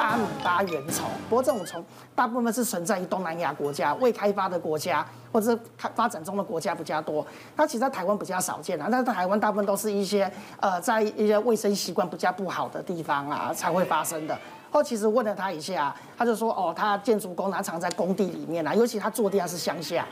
[0.00, 1.08] 阿米巴原虫。
[1.28, 1.84] 不过这种虫
[2.16, 7.24] 大部分是存在于东南亚国家、未开发的国家或者是开发展中的国家比较多。
[7.56, 10.28] 它其实在台湾比较少见啊，但是在台湾大部分都是一些
[10.58, 14.36] 呃，在一些卫生习惯比较不好的地方啊才会发生的。
[14.74, 20.04] 后其实问了他一下，他就说哦，他建筑工，他常在工地里面啊，尤其他住的地方是乡下，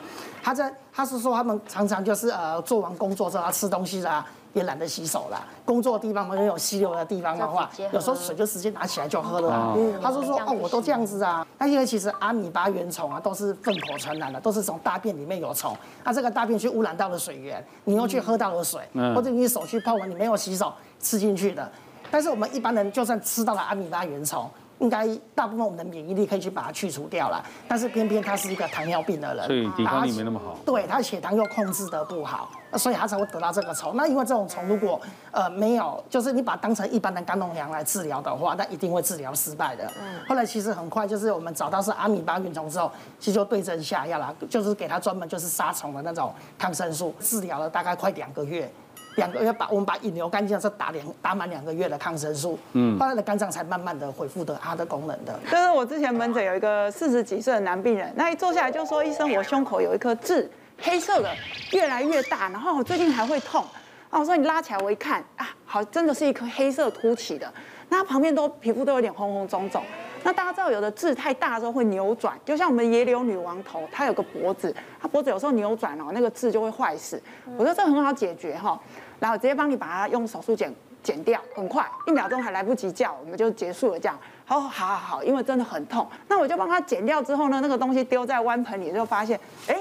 [0.42, 5.44] 他在他是说他们常常就是呃做完工作之后他吃东西啦，也懒得洗手了。
[5.64, 9.74] 工作的地方没有溪流的地方的话，有时候水就直接拿起来就喝了。
[9.76, 11.44] 嗯、他说说哦，我都这样子啊。
[11.58, 18.80] 那因为其实阿米巴原虫啊都是粪口传染的，都是从大便里面有虫，那这个大便去污染到了水源，你又去喝到了水，
[19.12, 21.68] 或者你手去泡完你没有洗手吃进去的。
[22.12, 24.46] 但是我们一般人就算吃到了阿米巴原虫，
[24.80, 27.42] 应该大部分我们的免疫力可以去把它去除掉了。
[27.66, 30.58] 但是偏偏他是一个糖尿病的人，所以抵抗力没那么好。
[30.66, 33.96] 对，他血糖又控制得不好，所以他才会得到这个虫。
[33.96, 39.90] 那因为这种虫如果呃没有，就是你把它当成一般的肝脓疡来治疗的话，那一定会治疗失败的。
[40.28, 48.70] 后来其实很快就是我们找到是阿米巴原虫之后，其实就对症下药了，就是给他专门就是杀虫的那种抗生素，治疗了大概快两个月。
[49.16, 55.38] 两个月把我们把引流干净的时候打两打满两个月的抗生素，嗯，后来的肝脏才慢慢的恢复的它的功能的。
[55.50, 61.30] 就是我之前门诊有一个四十几岁的男病人，那一坐下来就说：“医生，我胸口有一颗痣，黑色的，
[61.72, 63.64] 越来越大，然后我最近还会痛。”
[64.10, 67.50] 啊，我说你拉起来我一看啊，好，真的是一颗黑色凸起的，
[67.88, 69.82] 那它旁边都皮肤都有点红红肿肿。
[70.24, 77.20] 那大家知道有的痣太大的时候会扭转，就像我们野柳女王头，它有个脖子，它脖子有时候扭转哦，那个痣就会坏死。
[77.56, 78.80] 我觉得这很好解决哈。
[79.18, 84.18] 然后直接帮你把它用手术剪剪掉，很快，一秒钟还来不及叫，我们就结束了这样。
[84.44, 86.08] 好，好，好，好，因为真的很痛。
[86.28, 89.76] 那我就帮他剪掉之后呢，那个东西丢在弯盆里，就发现，哎，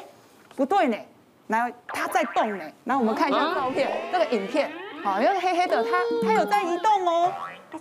[0.56, 0.97] 不对呢，
[1.47, 2.63] 然后它在动呢。
[2.84, 4.71] 然后我们看一下照片，这个影片，
[5.04, 5.89] 好，因为黑黑的，它
[6.23, 7.32] 它有在移动哦。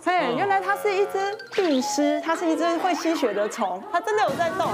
[0.03, 1.19] 嘿，原来它是一只
[1.53, 4.71] 病虱，它是一只会吸血的虫，它真的有在动。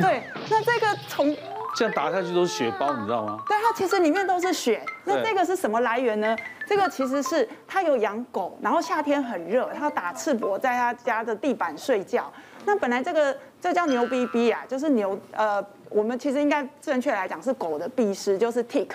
[0.00, 1.36] 对，那这个虫。
[1.76, 3.38] 这样打下去都是血包，你知道吗？
[3.46, 4.84] 对，它其实里面都是血。
[5.04, 6.36] 那这个是什么来源呢？
[6.66, 12.32] 这个其实是它有养狗，然后夏天很热，它打赤膊在它家的地板睡觉。
[12.64, 18.88] 那本来这个这叫牛逼逼啊，就是牛呃，我们其实应该正确来讲是狗的壁虱，就是 tick，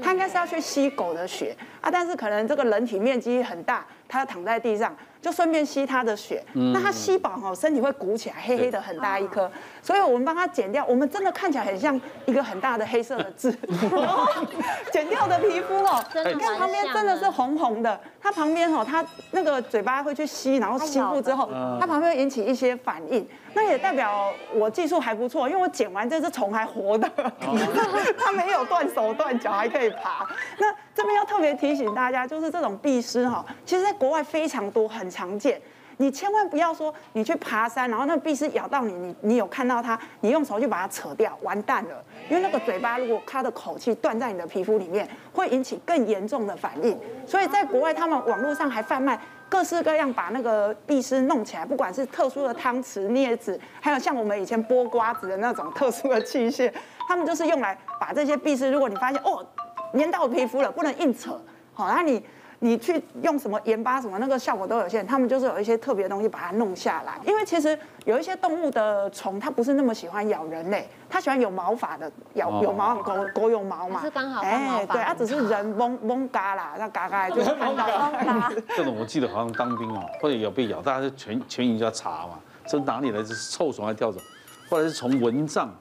[0.00, 6.42] 它应该是要去吸狗的血啊，但是可能这个人体面积很大，它躺在地上，就顺便吸它的血。
[6.52, 9.50] 那它吸饱哈，身体会鼓起来，黑黑的很大一颗，
[9.82, 13.50] 所以我们帮它剪掉，我们真的看起来很像一个很大的黑色的痣。
[14.92, 21.48] 剪掉的皮肤哦，你看旁边真的是红红的，它旁边哦，它那个嘴巴会去吸，然后吸附之后，
[21.80, 27.10] 它旁边会引起一些反应，那也代表我技术还不错，因为我剪完这只虫还活的，
[28.18, 30.26] 它没有断手断脚，还可以爬。
[30.58, 35.60] 那这边要特别提醒大家，就是这种壁虱哈，其实在国外非常多，很常见。
[36.00, 42.02] 你千万不要说你去爬山，然后那个壁虱咬到你，你你有看到它，你用手去把它扯掉，完蛋了。
[42.30, 46.98] 因为那个嘴巴如果它的口气断在你的皮肤里面，会引起更严重的反应。
[47.26, 56.72] 所以在国外，他们网络上还贩卖各式各样把那个壁虱弄起来，不管是特殊的汤匙、镊子，还有像我们以前剥瓜子的那种特殊的器械，
[57.06, 58.70] 他们就是用来把这些壁虱。
[58.70, 59.46] 如果你发现哦，
[59.92, 61.38] 粘到皮肤了，不能硬扯，
[61.74, 62.24] 好，那你。
[62.62, 67.18] 你去用什么盐巴什么那个效果都有限，他们就是有一些特别的东西把它弄下来。
[67.26, 74.02] 因为其实有一些动物的虫，它不是那么喜欢咬人类，它喜欢有毛发的咬有毛狗狗有毛嘛。
[74.02, 78.52] 是刚好哎，对，它只是人嗡嗡嘎啦，那嘎嘎就是 看到嘎。
[78.76, 83.22] 这种我记得好像当兵啊，或者有被咬，大家就全全营就要查嘛，这哪里来？
[83.22, 84.20] 这是臭虫还是跳蚤？
[84.68, 85.74] 后来是从蚊帐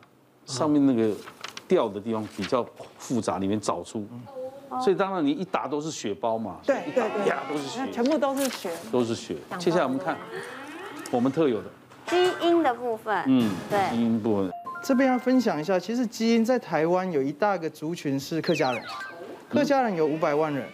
[0.45, 1.13] 上面那个
[1.67, 2.65] 掉的地方比较
[2.97, 4.07] 复杂，里面找出。
[4.81, 9.35] 所以当然你一打都是血包嘛，对对对，呀都是血，全部都是血，都是血。
[9.57, 10.15] 接下来我们看
[11.11, 11.65] 我们特有的。
[12.07, 14.51] 基因的部分，嗯，对，基因部分。
[14.83, 18.83] 这边要分享一下，其实基因在台湾有一大个族群是客家人，
[19.49, 20.65] 客家人有五百万人。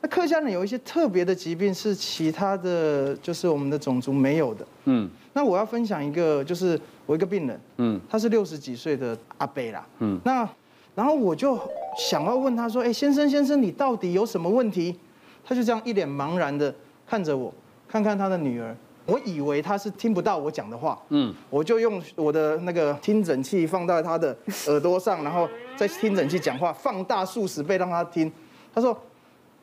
[0.00, 4.66] 那客家人有一些特别的疾病是其他的就是我们的种族没有的。
[4.86, 10.48] 嗯，那我要分享一个，就是我一个病人，嗯，他是六十几岁的阿伯啦，嗯，那。
[10.92, 11.56] 然后我就
[11.98, 14.98] 想要问他说：“哎，先生先生，你到底有什么问题？”
[15.44, 16.72] 他就这样一脸茫然的
[17.06, 17.52] 看着我，
[17.88, 18.76] 看看他的女儿。
[19.06, 24.36] 我以为他是听不到我讲的话，嗯，我就用我的那个听诊器放在他的
[24.68, 28.30] 耳朵上，然后在听诊器讲话，放大数十倍让他听。
[28.72, 28.96] 他说：“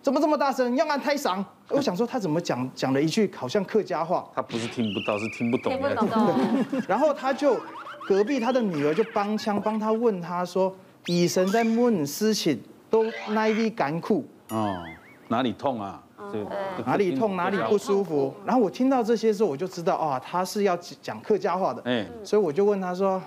[0.02, 0.76] 怎么这么大声？
[0.76, 4.28] 要按胎嗓。”我想说他怎么讲讲了一句好像客家话。
[4.36, 5.72] 他不是听不到，是听不懂。
[5.72, 6.82] 听不懂。
[6.90, 7.58] 然后他就
[8.06, 10.76] 隔壁他的女儿就帮腔帮他问他说。
[11.08, 14.84] 医生在问事情都哪里干苦哦，
[15.30, 16.02] 哪里痛啊？
[16.32, 16.46] 对，
[16.86, 18.34] 哪里痛哪里不舒服？
[18.46, 21.82] 然后我听到这些时候，我就知道啊，他是要讲客家话的。
[21.86, 23.22] 哎，所以我就问他说：“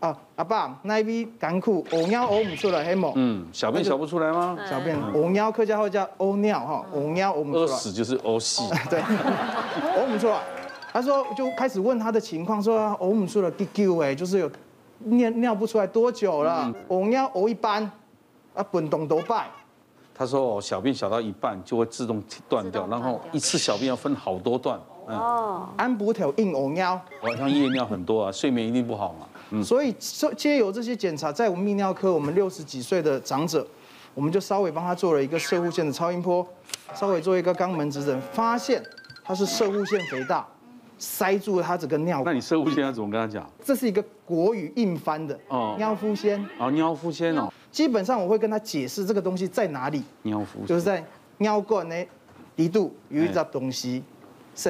[0.00, 1.84] 啊，阿爸，哪里干苦？
[1.92, 3.12] 呕尿呕不出来，黑毛。
[3.14, 4.58] 嗯，小便小不出来吗？
[4.68, 7.72] 小便呕尿，客家话叫呕尿哈，呕尿呕不出来。
[7.72, 8.62] 屙屎就是呕屎。
[8.90, 9.00] 对，
[9.96, 10.40] 呕不出来。
[10.92, 14.50] 他说就开始问他的情况，说呕不出来，给救哎，就是有。
[15.04, 16.72] 尿尿不出来多久了？
[16.88, 17.90] 我尿呕一般，
[18.54, 19.48] 啊，滚动都败。
[20.14, 24.78] 他说哦，小便小到一半就会自动断掉，然后一次小便要分好多段。
[25.06, 29.26] 哦，安补条硬呕尿，晚上夜尿很多啊， 睡眠一定不好嘛。
[29.50, 29.92] 嗯，所以
[30.36, 33.66] 借由这些检查，在我们泌尿科，我们六十几岁的长者，
[34.14, 36.46] 我们就稍微帮他做了一个射护腺的超音波，
[36.94, 38.80] 稍微做一个肛门指诊，发现
[39.24, 40.46] 他是射护腺肥大。
[41.00, 42.26] 塞住了他整个尿管。
[42.26, 43.50] 那你射护线要怎么跟他讲？
[43.64, 46.38] 这是一个国语硬翻的哦，尿腹腺。
[46.58, 47.50] 哦，尿腹腺哦。
[47.72, 50.02] 基本上我会跟他解释这个东西在哪里。
[50.22, 51.02] 尿腹就是在
[51.38, 52.06] 尿管的
[52.54, 54.04] 一度有一只东西。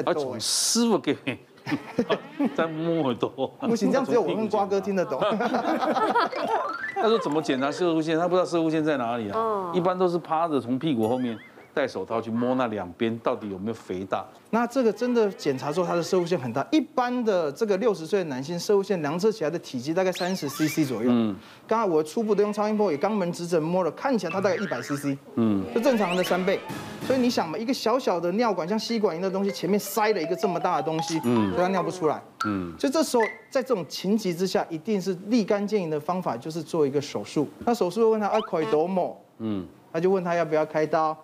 [0.05, 1.17] 啊，从师傅给
[2.55, 3.29] 在摸耳朵。
[3.61, 5.21] 不行，这样只有我跟瓜哥听得懂。
[6.95, 8.17] 他说怎么检查射物线？
[8.17, 9.73] 他不知道射物线在哪里啊。
[9.75, 11.37] 一般都是趴着从屁股后面。
[11.73, 14.25] 戴手套去摸那两边到底有没有肥大？
[14.51, 16.67] 那这个真的检查之后，他的射物腺很大。
[16.73, 21.11] 一般的这个六十岁的男性射物腺量测起来的体积大概三十 CC 左右。
[21.11, 21.35] 嗯。
[21.69, 25.17] 刚才我初步的用超音波也肛门指诊摸了，看起来它大概一百 CC。
[25.37, 25.65] 嗯。
[25.75, 26.59] 就正常的三倍。
[27.07, 32.21] 所以你想嘛，一个小小的尿管像吸管一样的东西，前面塞了一个这么大的东西，嗯，所以它尿不出来。
[32.45, 32.75] 嗯。
[32.79, 37.49] 所以这时候在这种情急之下，一定是立竿见影的方法就是做一个手术。
[37.65, 39.17] 那手术会问他啊，可以多么？
[39.39, 39.65] 嗯。
[39.93, 41.17] 他就问他要不要开刀。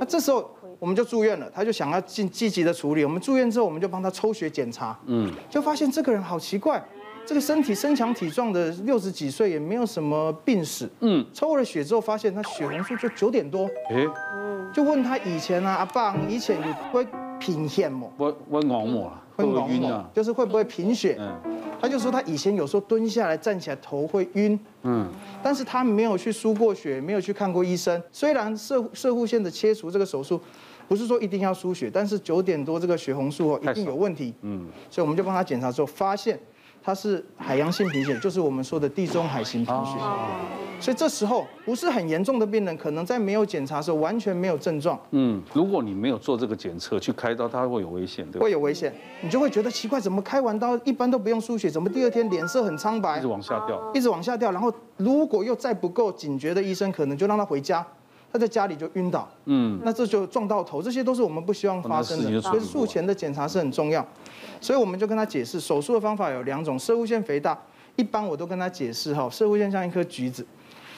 [0.00, 3.04] 那这时候我们就住院了，他就想要进积极的处理。
[3.04, 6.82] 我们住院之后，我们就帮他抽血检查，嗯，就发现这个人好奇怪，
[7.26, 14.06] 这个身体身强体壮的六十几岁，也没有什么病史，嗯，抽了血之后发现他血红素就九点多，哎，
[14.36, 17.06] 嗯，就问他以前啊，阿爸以前你会
[17.38, 18.08] 贫血吗？
[18.16, 19.12] 我我熬吗？
[19.46, 21.16] 会晕啊，就是会不会贫血？
[21.18, 21.34] 嗯。
[21.80, 25.08] 他就说他以前有时候蹲下来站起来头会晕，嗯，
[25.40, 28.02] 但是他没有去输过血，没有去看过医生。
[28.10, 30.40] 虽然射射护腺的切除这个手术，
[30.88, 36.36] 不是说一定要输血，但是九点多这个血红素哦一定有问题，嗯，所以我们就帮他检查之后发现。
[36.88, 39.98] 它是海洋性贫血，就是我们说的地中海型贫血。
[40.80, 44.98] 所以这时候不是很严重的病人，可能在没有检查的时候完全没有症状。
[45.10, 48.44] 嗯，如果你没有做这个检测去开刀，它会有危险，对吧？
[48.44, 54.50] 会有危险，你就会觉得奇怪，怎么开完刀一般都不用输血，怎么第二天脸色很苍白，一直往下掉，一直往下掉。
[54.50, 57.86] 然后如果又再不够警觉的医生，可能就让他回家，
[58.32, 59.28] 他在家里就晕倒。
[59.46, 62.40] 嗯，那这就撞到头，这些都是我们不希望发生的。
[62.40, 64.06] 所以术前的检查是很重要。
[64.60, 67.56] 所以我们就跟他解释，手术的方法有两种，射物腺肥大，
[67.96, 70.44] 一般我都跟他解释哈，射物腺像一颗橘子。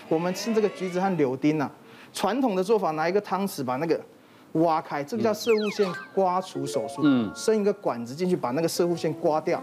[0.09, 1.71] 我们吃这个橘子和柳丁呐，
[2.13, 4.01] 传统的做法，拿一个汤匙把那个
[4.53, 9.63] 挖开，这个叫射物线刮除手术，嗯，伸一个管子进去把那个射物线刮掉。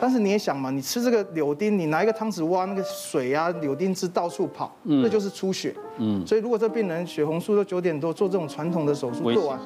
[0.00, 5.74] 但是你也想嘛，你吃这个柳丁，你拿一个汤匙挖那个水啊，柳丁汁到处跑，那就是出血。
[5.98, 9.58] 嗯，所以如果这病人血红素都九点多，做这种传统的手术做完，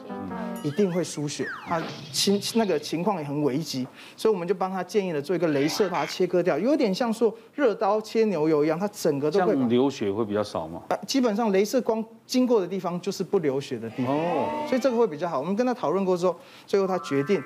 [0.62, 10.80] 一定会输血，他情那个情况也很危急，所以我们就帮他建议了做一个镭射，把它切割掉，有点像说热刀切牛油一样，它整个都会流血会比较少吗？
[10.88, 15.38] 啊，基本上镭射光经过的地方就是不流血的地方哦，所以这个会比较好。
[15.38, 16.34] 我们跟他讨论过之后，
[16.66, 17.42] 最后他决定。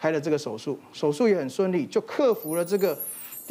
[0.00, 2.96] 开了这个手术，手术也很顺利，就克服了这个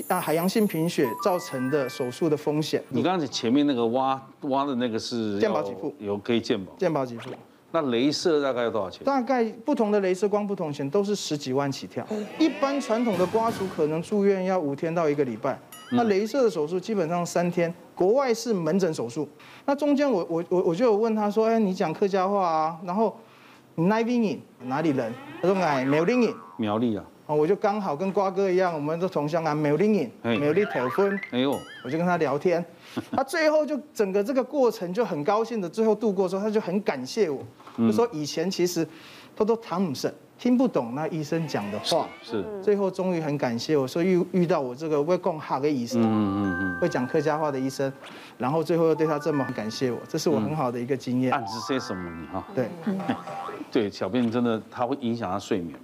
[0.08, 2.84] 啊海洋性贫血造成的手术的风险。
[2.90, 6.72] 你刚才前面那个挖挖的那个是健保给付，有可以健保。
[6.78, 7.30] 健保给付。
[7.72, 9.04] 那镭射大概要多少钱？
[9.04, 12.06] 大概不同的镭射光不同钱，都是十几万起跳。
[12.40, 15.60] 一般传统的刮除可能住院要五天到一个礼拜，
[15.92, 17.74] 那镭射的手术基本上三天。
[17.94, 19.28] 国外是门诊手术，
[19.66, 23.18] 那中间我我我我就有问他说，哎，你讲客家话啊，然后。
[23.76, 25.14] 哪边哪里人？
[25.42, 26.34] 他说哎，苗栗人。
[26.58, 31.20] 苗栗啊，哦，我就刚好跟瓜哥一样，我们都同乡啊，苗栗人，苗栗头婚。
[31.32, 32.64] 哎呦，我就跟他聊天，
[33.12, 37.44] 他最后就整个这个过程就很高兴的，最后度过之后，他就很感谢我，
[37.78, 38.88] 就说以前其实
[39.36, 47.92] 他都谈不上，听不懂那医生讲的话，是，最后终于很感谢我，说遇遇到我这个会讲客的医生，嗯嗯嗯，会讲客家话的医生，
[48.38, 51.32] 然后最后又对他这么感谢我，这是我很好的一个经验。
[51.32, 52.46] 暗示些什么你哈？
[52.54, 52.70] 对。
[53.72, 55.78] 对，小便真的它会影响他睡眠。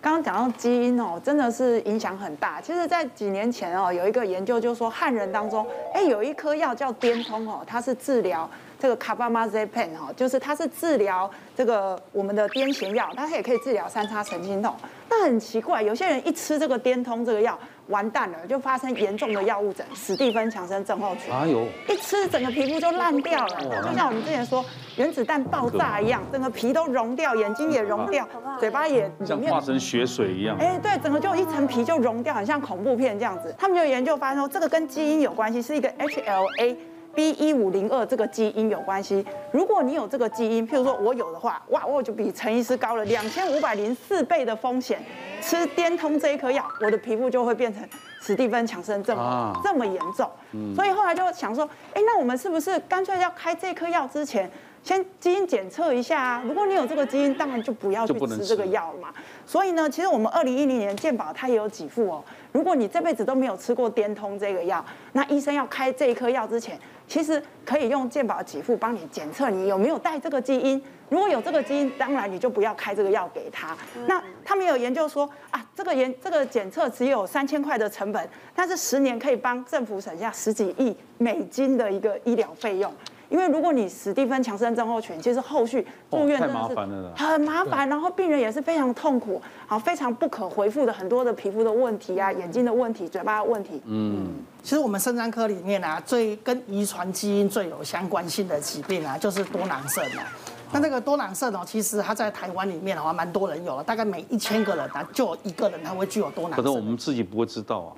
[0.00, 2.60] 刚刚讲到基因哦，真的是影响很大。
[2.60, 8.48] 其实，在几年前哦，有一个研究就说汉人当中，哎，有一颗药叫滇通哦，它是治疗
[8.78, 14.74] 这个 carbamazepine 哈，就是它是治疗这个我们的癫痫药，它也可以治疗三叉神经痛。
[15.10, 17.58] 那很奇怪，有些人一吃这个癫通这个药。
[17.88, 21.32] 完蛋了，就发生严重的药物疹，史蒂芬强生症候群。
[21.32, 24.62] 哎呦，一吃整个皮肤就烂掉了，就像我们之前说
[24.96, 28.28] 原子弹爆炸一样，整个皮都融掉，眼睛也融掉，
[28.60, 30.54] 嘴巴也像化成血水一样。
[30.60, 33.54] 哎，对，整个就一层皮就融掉，很像恐怖片这样子。
[33.56, 36.76] 他们就研究发现说，这个跟基因有关系，是一个 HLA
[37.18, 39.26] B 一五零二这个基因有关系。
[39.50, 45.02] 如果你有这个基因，譬如说我有的话，哇，我就比陈医师高了两千五百零四倍的风险。
[45.42, 47.82] 吃滇通这一颗药，我的皮肤就会变成
[48.20, 49.18] 史蒂芬强生症，
[49.64, 50.30] 这么严重。
[50.76, 54.48] 所以后来就想说，哎，那我们是不是干脆要开这颗药之前，
[54.82, 56.42] 先基因检测一下啊？
[56.46, 59.12] 如果你有这个基因，当然就不要去吃这个药了嘛。
[59.44, 62.24] 所以呢，其实我们二零一零年健保它也有给付哦。
[62.52, 70.82] 如果你这辈子都没有吃过颠通这个药，那医生要开这一颗药之前，其实可以用健保给付帮你检测你有没有带这个基因。
[71.10, 73.76] 如果有这个基因，当然你就不要开这个药给他。
[74.06, 82.92] 那他们有研究说啊，这个研这个检测只有三千块的成本，但是十年可以帮政府省下十几亿美金的一个医疗费用。
[83.28, 86.74] 因为如果你史蒂芬强生症候群，其实后续住院真的是
[87.14, 93.82] 很麻烦，然后病人也是非常痛苦，好非常不可回复的很多的皮肤的问题啊，眼睛的问题，嘴巴的问题。
[93.86, 94.28] 嗯，
[94.62, 100.26] 其实我们肾脏科里面啊，最跟遗传基因最有相关性的疾病啊，就是多囊肾啊。
[100.70, 106.62] 那这个多囊肾哦，其实它在台湾里面的话，蛮多人有了，大概每一千个人啊，就有一个人他会具有多囊肾。
[106.64, 107.92] 可是我们自己不会知道啊。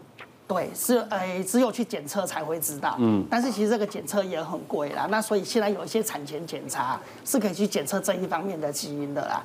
[0.50, 2.96] 对，是呃，只有去检测才会知道。
[2.98, 3.24] 嗯。
[3.30, 9.40] 但是其实这个检测也很贵啦，那所以现在有一些产前检查是可以去检测这一方面的基因的啦。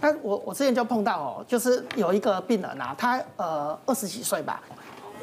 [0.00, 4.60] 那我我之前就碰到哦，就是有一个病人啊，他呃二十几岁吧。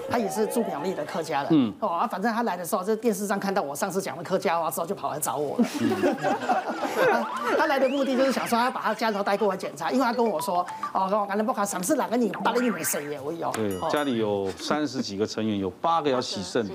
[0.09, 5.65] 他也是住苗栗的客家人，嗯，哦啊，反正他来的时候，在电视上看到我上次讲的客家话之后，就跑来找我了。
[7.57, 13.51] 他来的目的就是想说，他把他家头带过来检查，因为他跟我说，哦，我赶紧不卡，什么事哪个你八个月没生耶，我有。
[13.51, 16.65] 对，家里有三十几个成员，有八个要洗肾，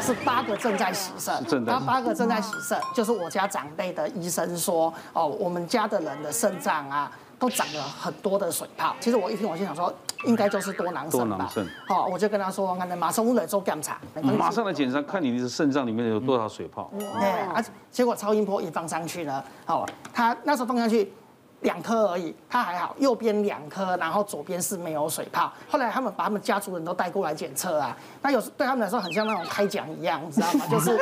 [0.00, 7.10] 是八个正在洗肾，正在，他八个正在洗肾，就是我家长辈的医生说，哦，我们家的人的肾脏啊。
[7.42, 8.94] 都长了很多的水泡。
[9.00, 9.92] 其实我一听，我就想说，
[10.24, 11.26] 应该就是多囊肾吧。
[11.26, 11.68] 多囊肾。
[11.86, 13.98] 好，我就跟他说，我马上来做检查。
[14.22, 16.90] 马上来检查，看你的肾脏里面有多少水泡。
[16.98, 21.12] 对，啊，结果超音波一放上去呢，好，他那时候放上去，
[21.62, 25.52] 两颗而已，他还好，右边两颗，然后左边是没有水泡。
[25.70, 30.66] 后来他们把他们家族人都带过来检测啊，那有时对他们来说很像那种开奖一样，你知道吗？
[30.70, 30.98] 就是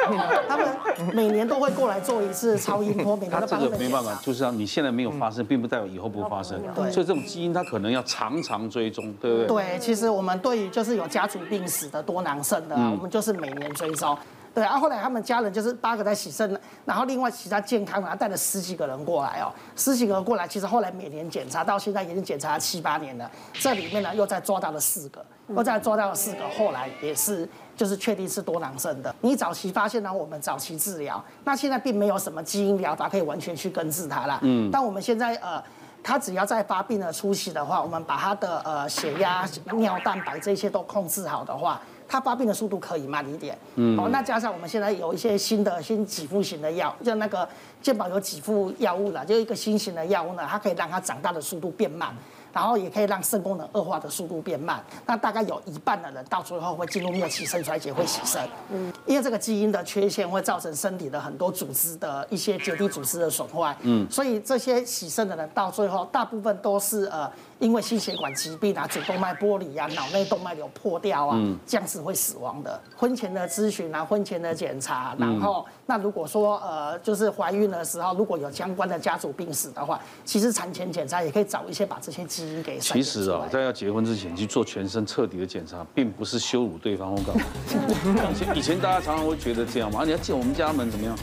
[0.49, 0.69] 他们
[1.15, 6.61] 每年都会过来做一次超音波，每年都帮他们这个没办法，就是让你现在没有发生，并不代表以后不发生。
[6.75, 9.47] 对，所以这种基因它可能要常常追踪，对不对？
[9.47, 14.17] 对，其实我们对于就是有家族病史的多囊肾的，啊我们就是每年追踪。
[14.53, 29.15] 对啊，后来他们家人就是八个在洗肾，然后另外其他健康然后带了十几个人过来哦，十几个人过来，其实后来每年检查到现在已经检查了七八年了，这里面呢又再抓到了四个，又再抓到了四个，后来也是就是确定是多囊肾的。
[29.21, 34.41] 你早期发现呢，我们早期治疗，那现在并没有什么基因疗法可以完全去根治它啦。
[34.43, 35.63] 嗯，但我们现在呃，
[36.03, 41.81] 他只要在发病的初期的话，我们把他的呃血压、尿蛋白这些都控制好的话。
[42.11, 47.49] 它发病的速度可以慢一点，嗯，好，那加上我们现在有一些新的新给付型的药，就那个
[47.81, 52.13] 健保有给付药物了，就一个新型的药物呢，它可以让它长大的速度变慢。
[52.53, 58.43] 然后也可以让肾功能恶化的速度变慢，那大概有一半的人到最后会进入末期肾衰竭，会洗肾。
[58.73, 63.77] 嗯，因为这个基因的缺陷会造成身体的很多组织的一些结缔组织的损坏。
[63.83, 67.31] 嗯，所以这些洗肾的人到最后大部分都是呃
[67.61, 72.81] 因为心血管疾病啊、主动脉剥离啊、脑内动脉瘤破掉啊，这样子会死亡的。
[72.97, 82.79] 婚前的咨询啊、婚前的检查，然后那如果说呃就是怀孕的时候如果有相关的家族病史的话，其实产前检查也可以早一些把这些基因给。
[82.79, 87.45] 其实啊，在要结婚之前去做全身彻底的检查，并不是羞辱对方或干嘛。
[88.33, 91.15] 以前以前大家常常会觉得这样嘛，你要进我们家门怎么样？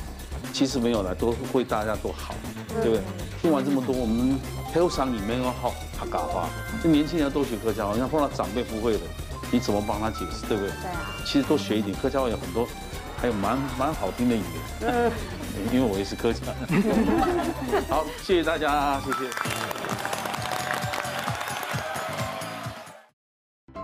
[0.54, 2.34] 其实没有了，都为大家都好，
[2.82, 3.02] 对不对？
[3.42, 4.40] 听完这么多，我们
[4.74, 6.50] 台上里面要好他嘎话，
[6.82, 9.00] 这年轻人要多学客家话，像碰到长辈不会的，
[9.52, 10.72] 你怎么帮他解释，对不对？
[10.82, 11.14] 对啊。
[11.26, 12.68] 其实多学一点客家话有很多，
[13.22, 14.40] 还有蛮蛮好听的语
[14.82, 15.12] 言。
[15.74, 16.40] 因为我也是客家。
[17.90, 20.27] 好，谢谢大家，谢谢。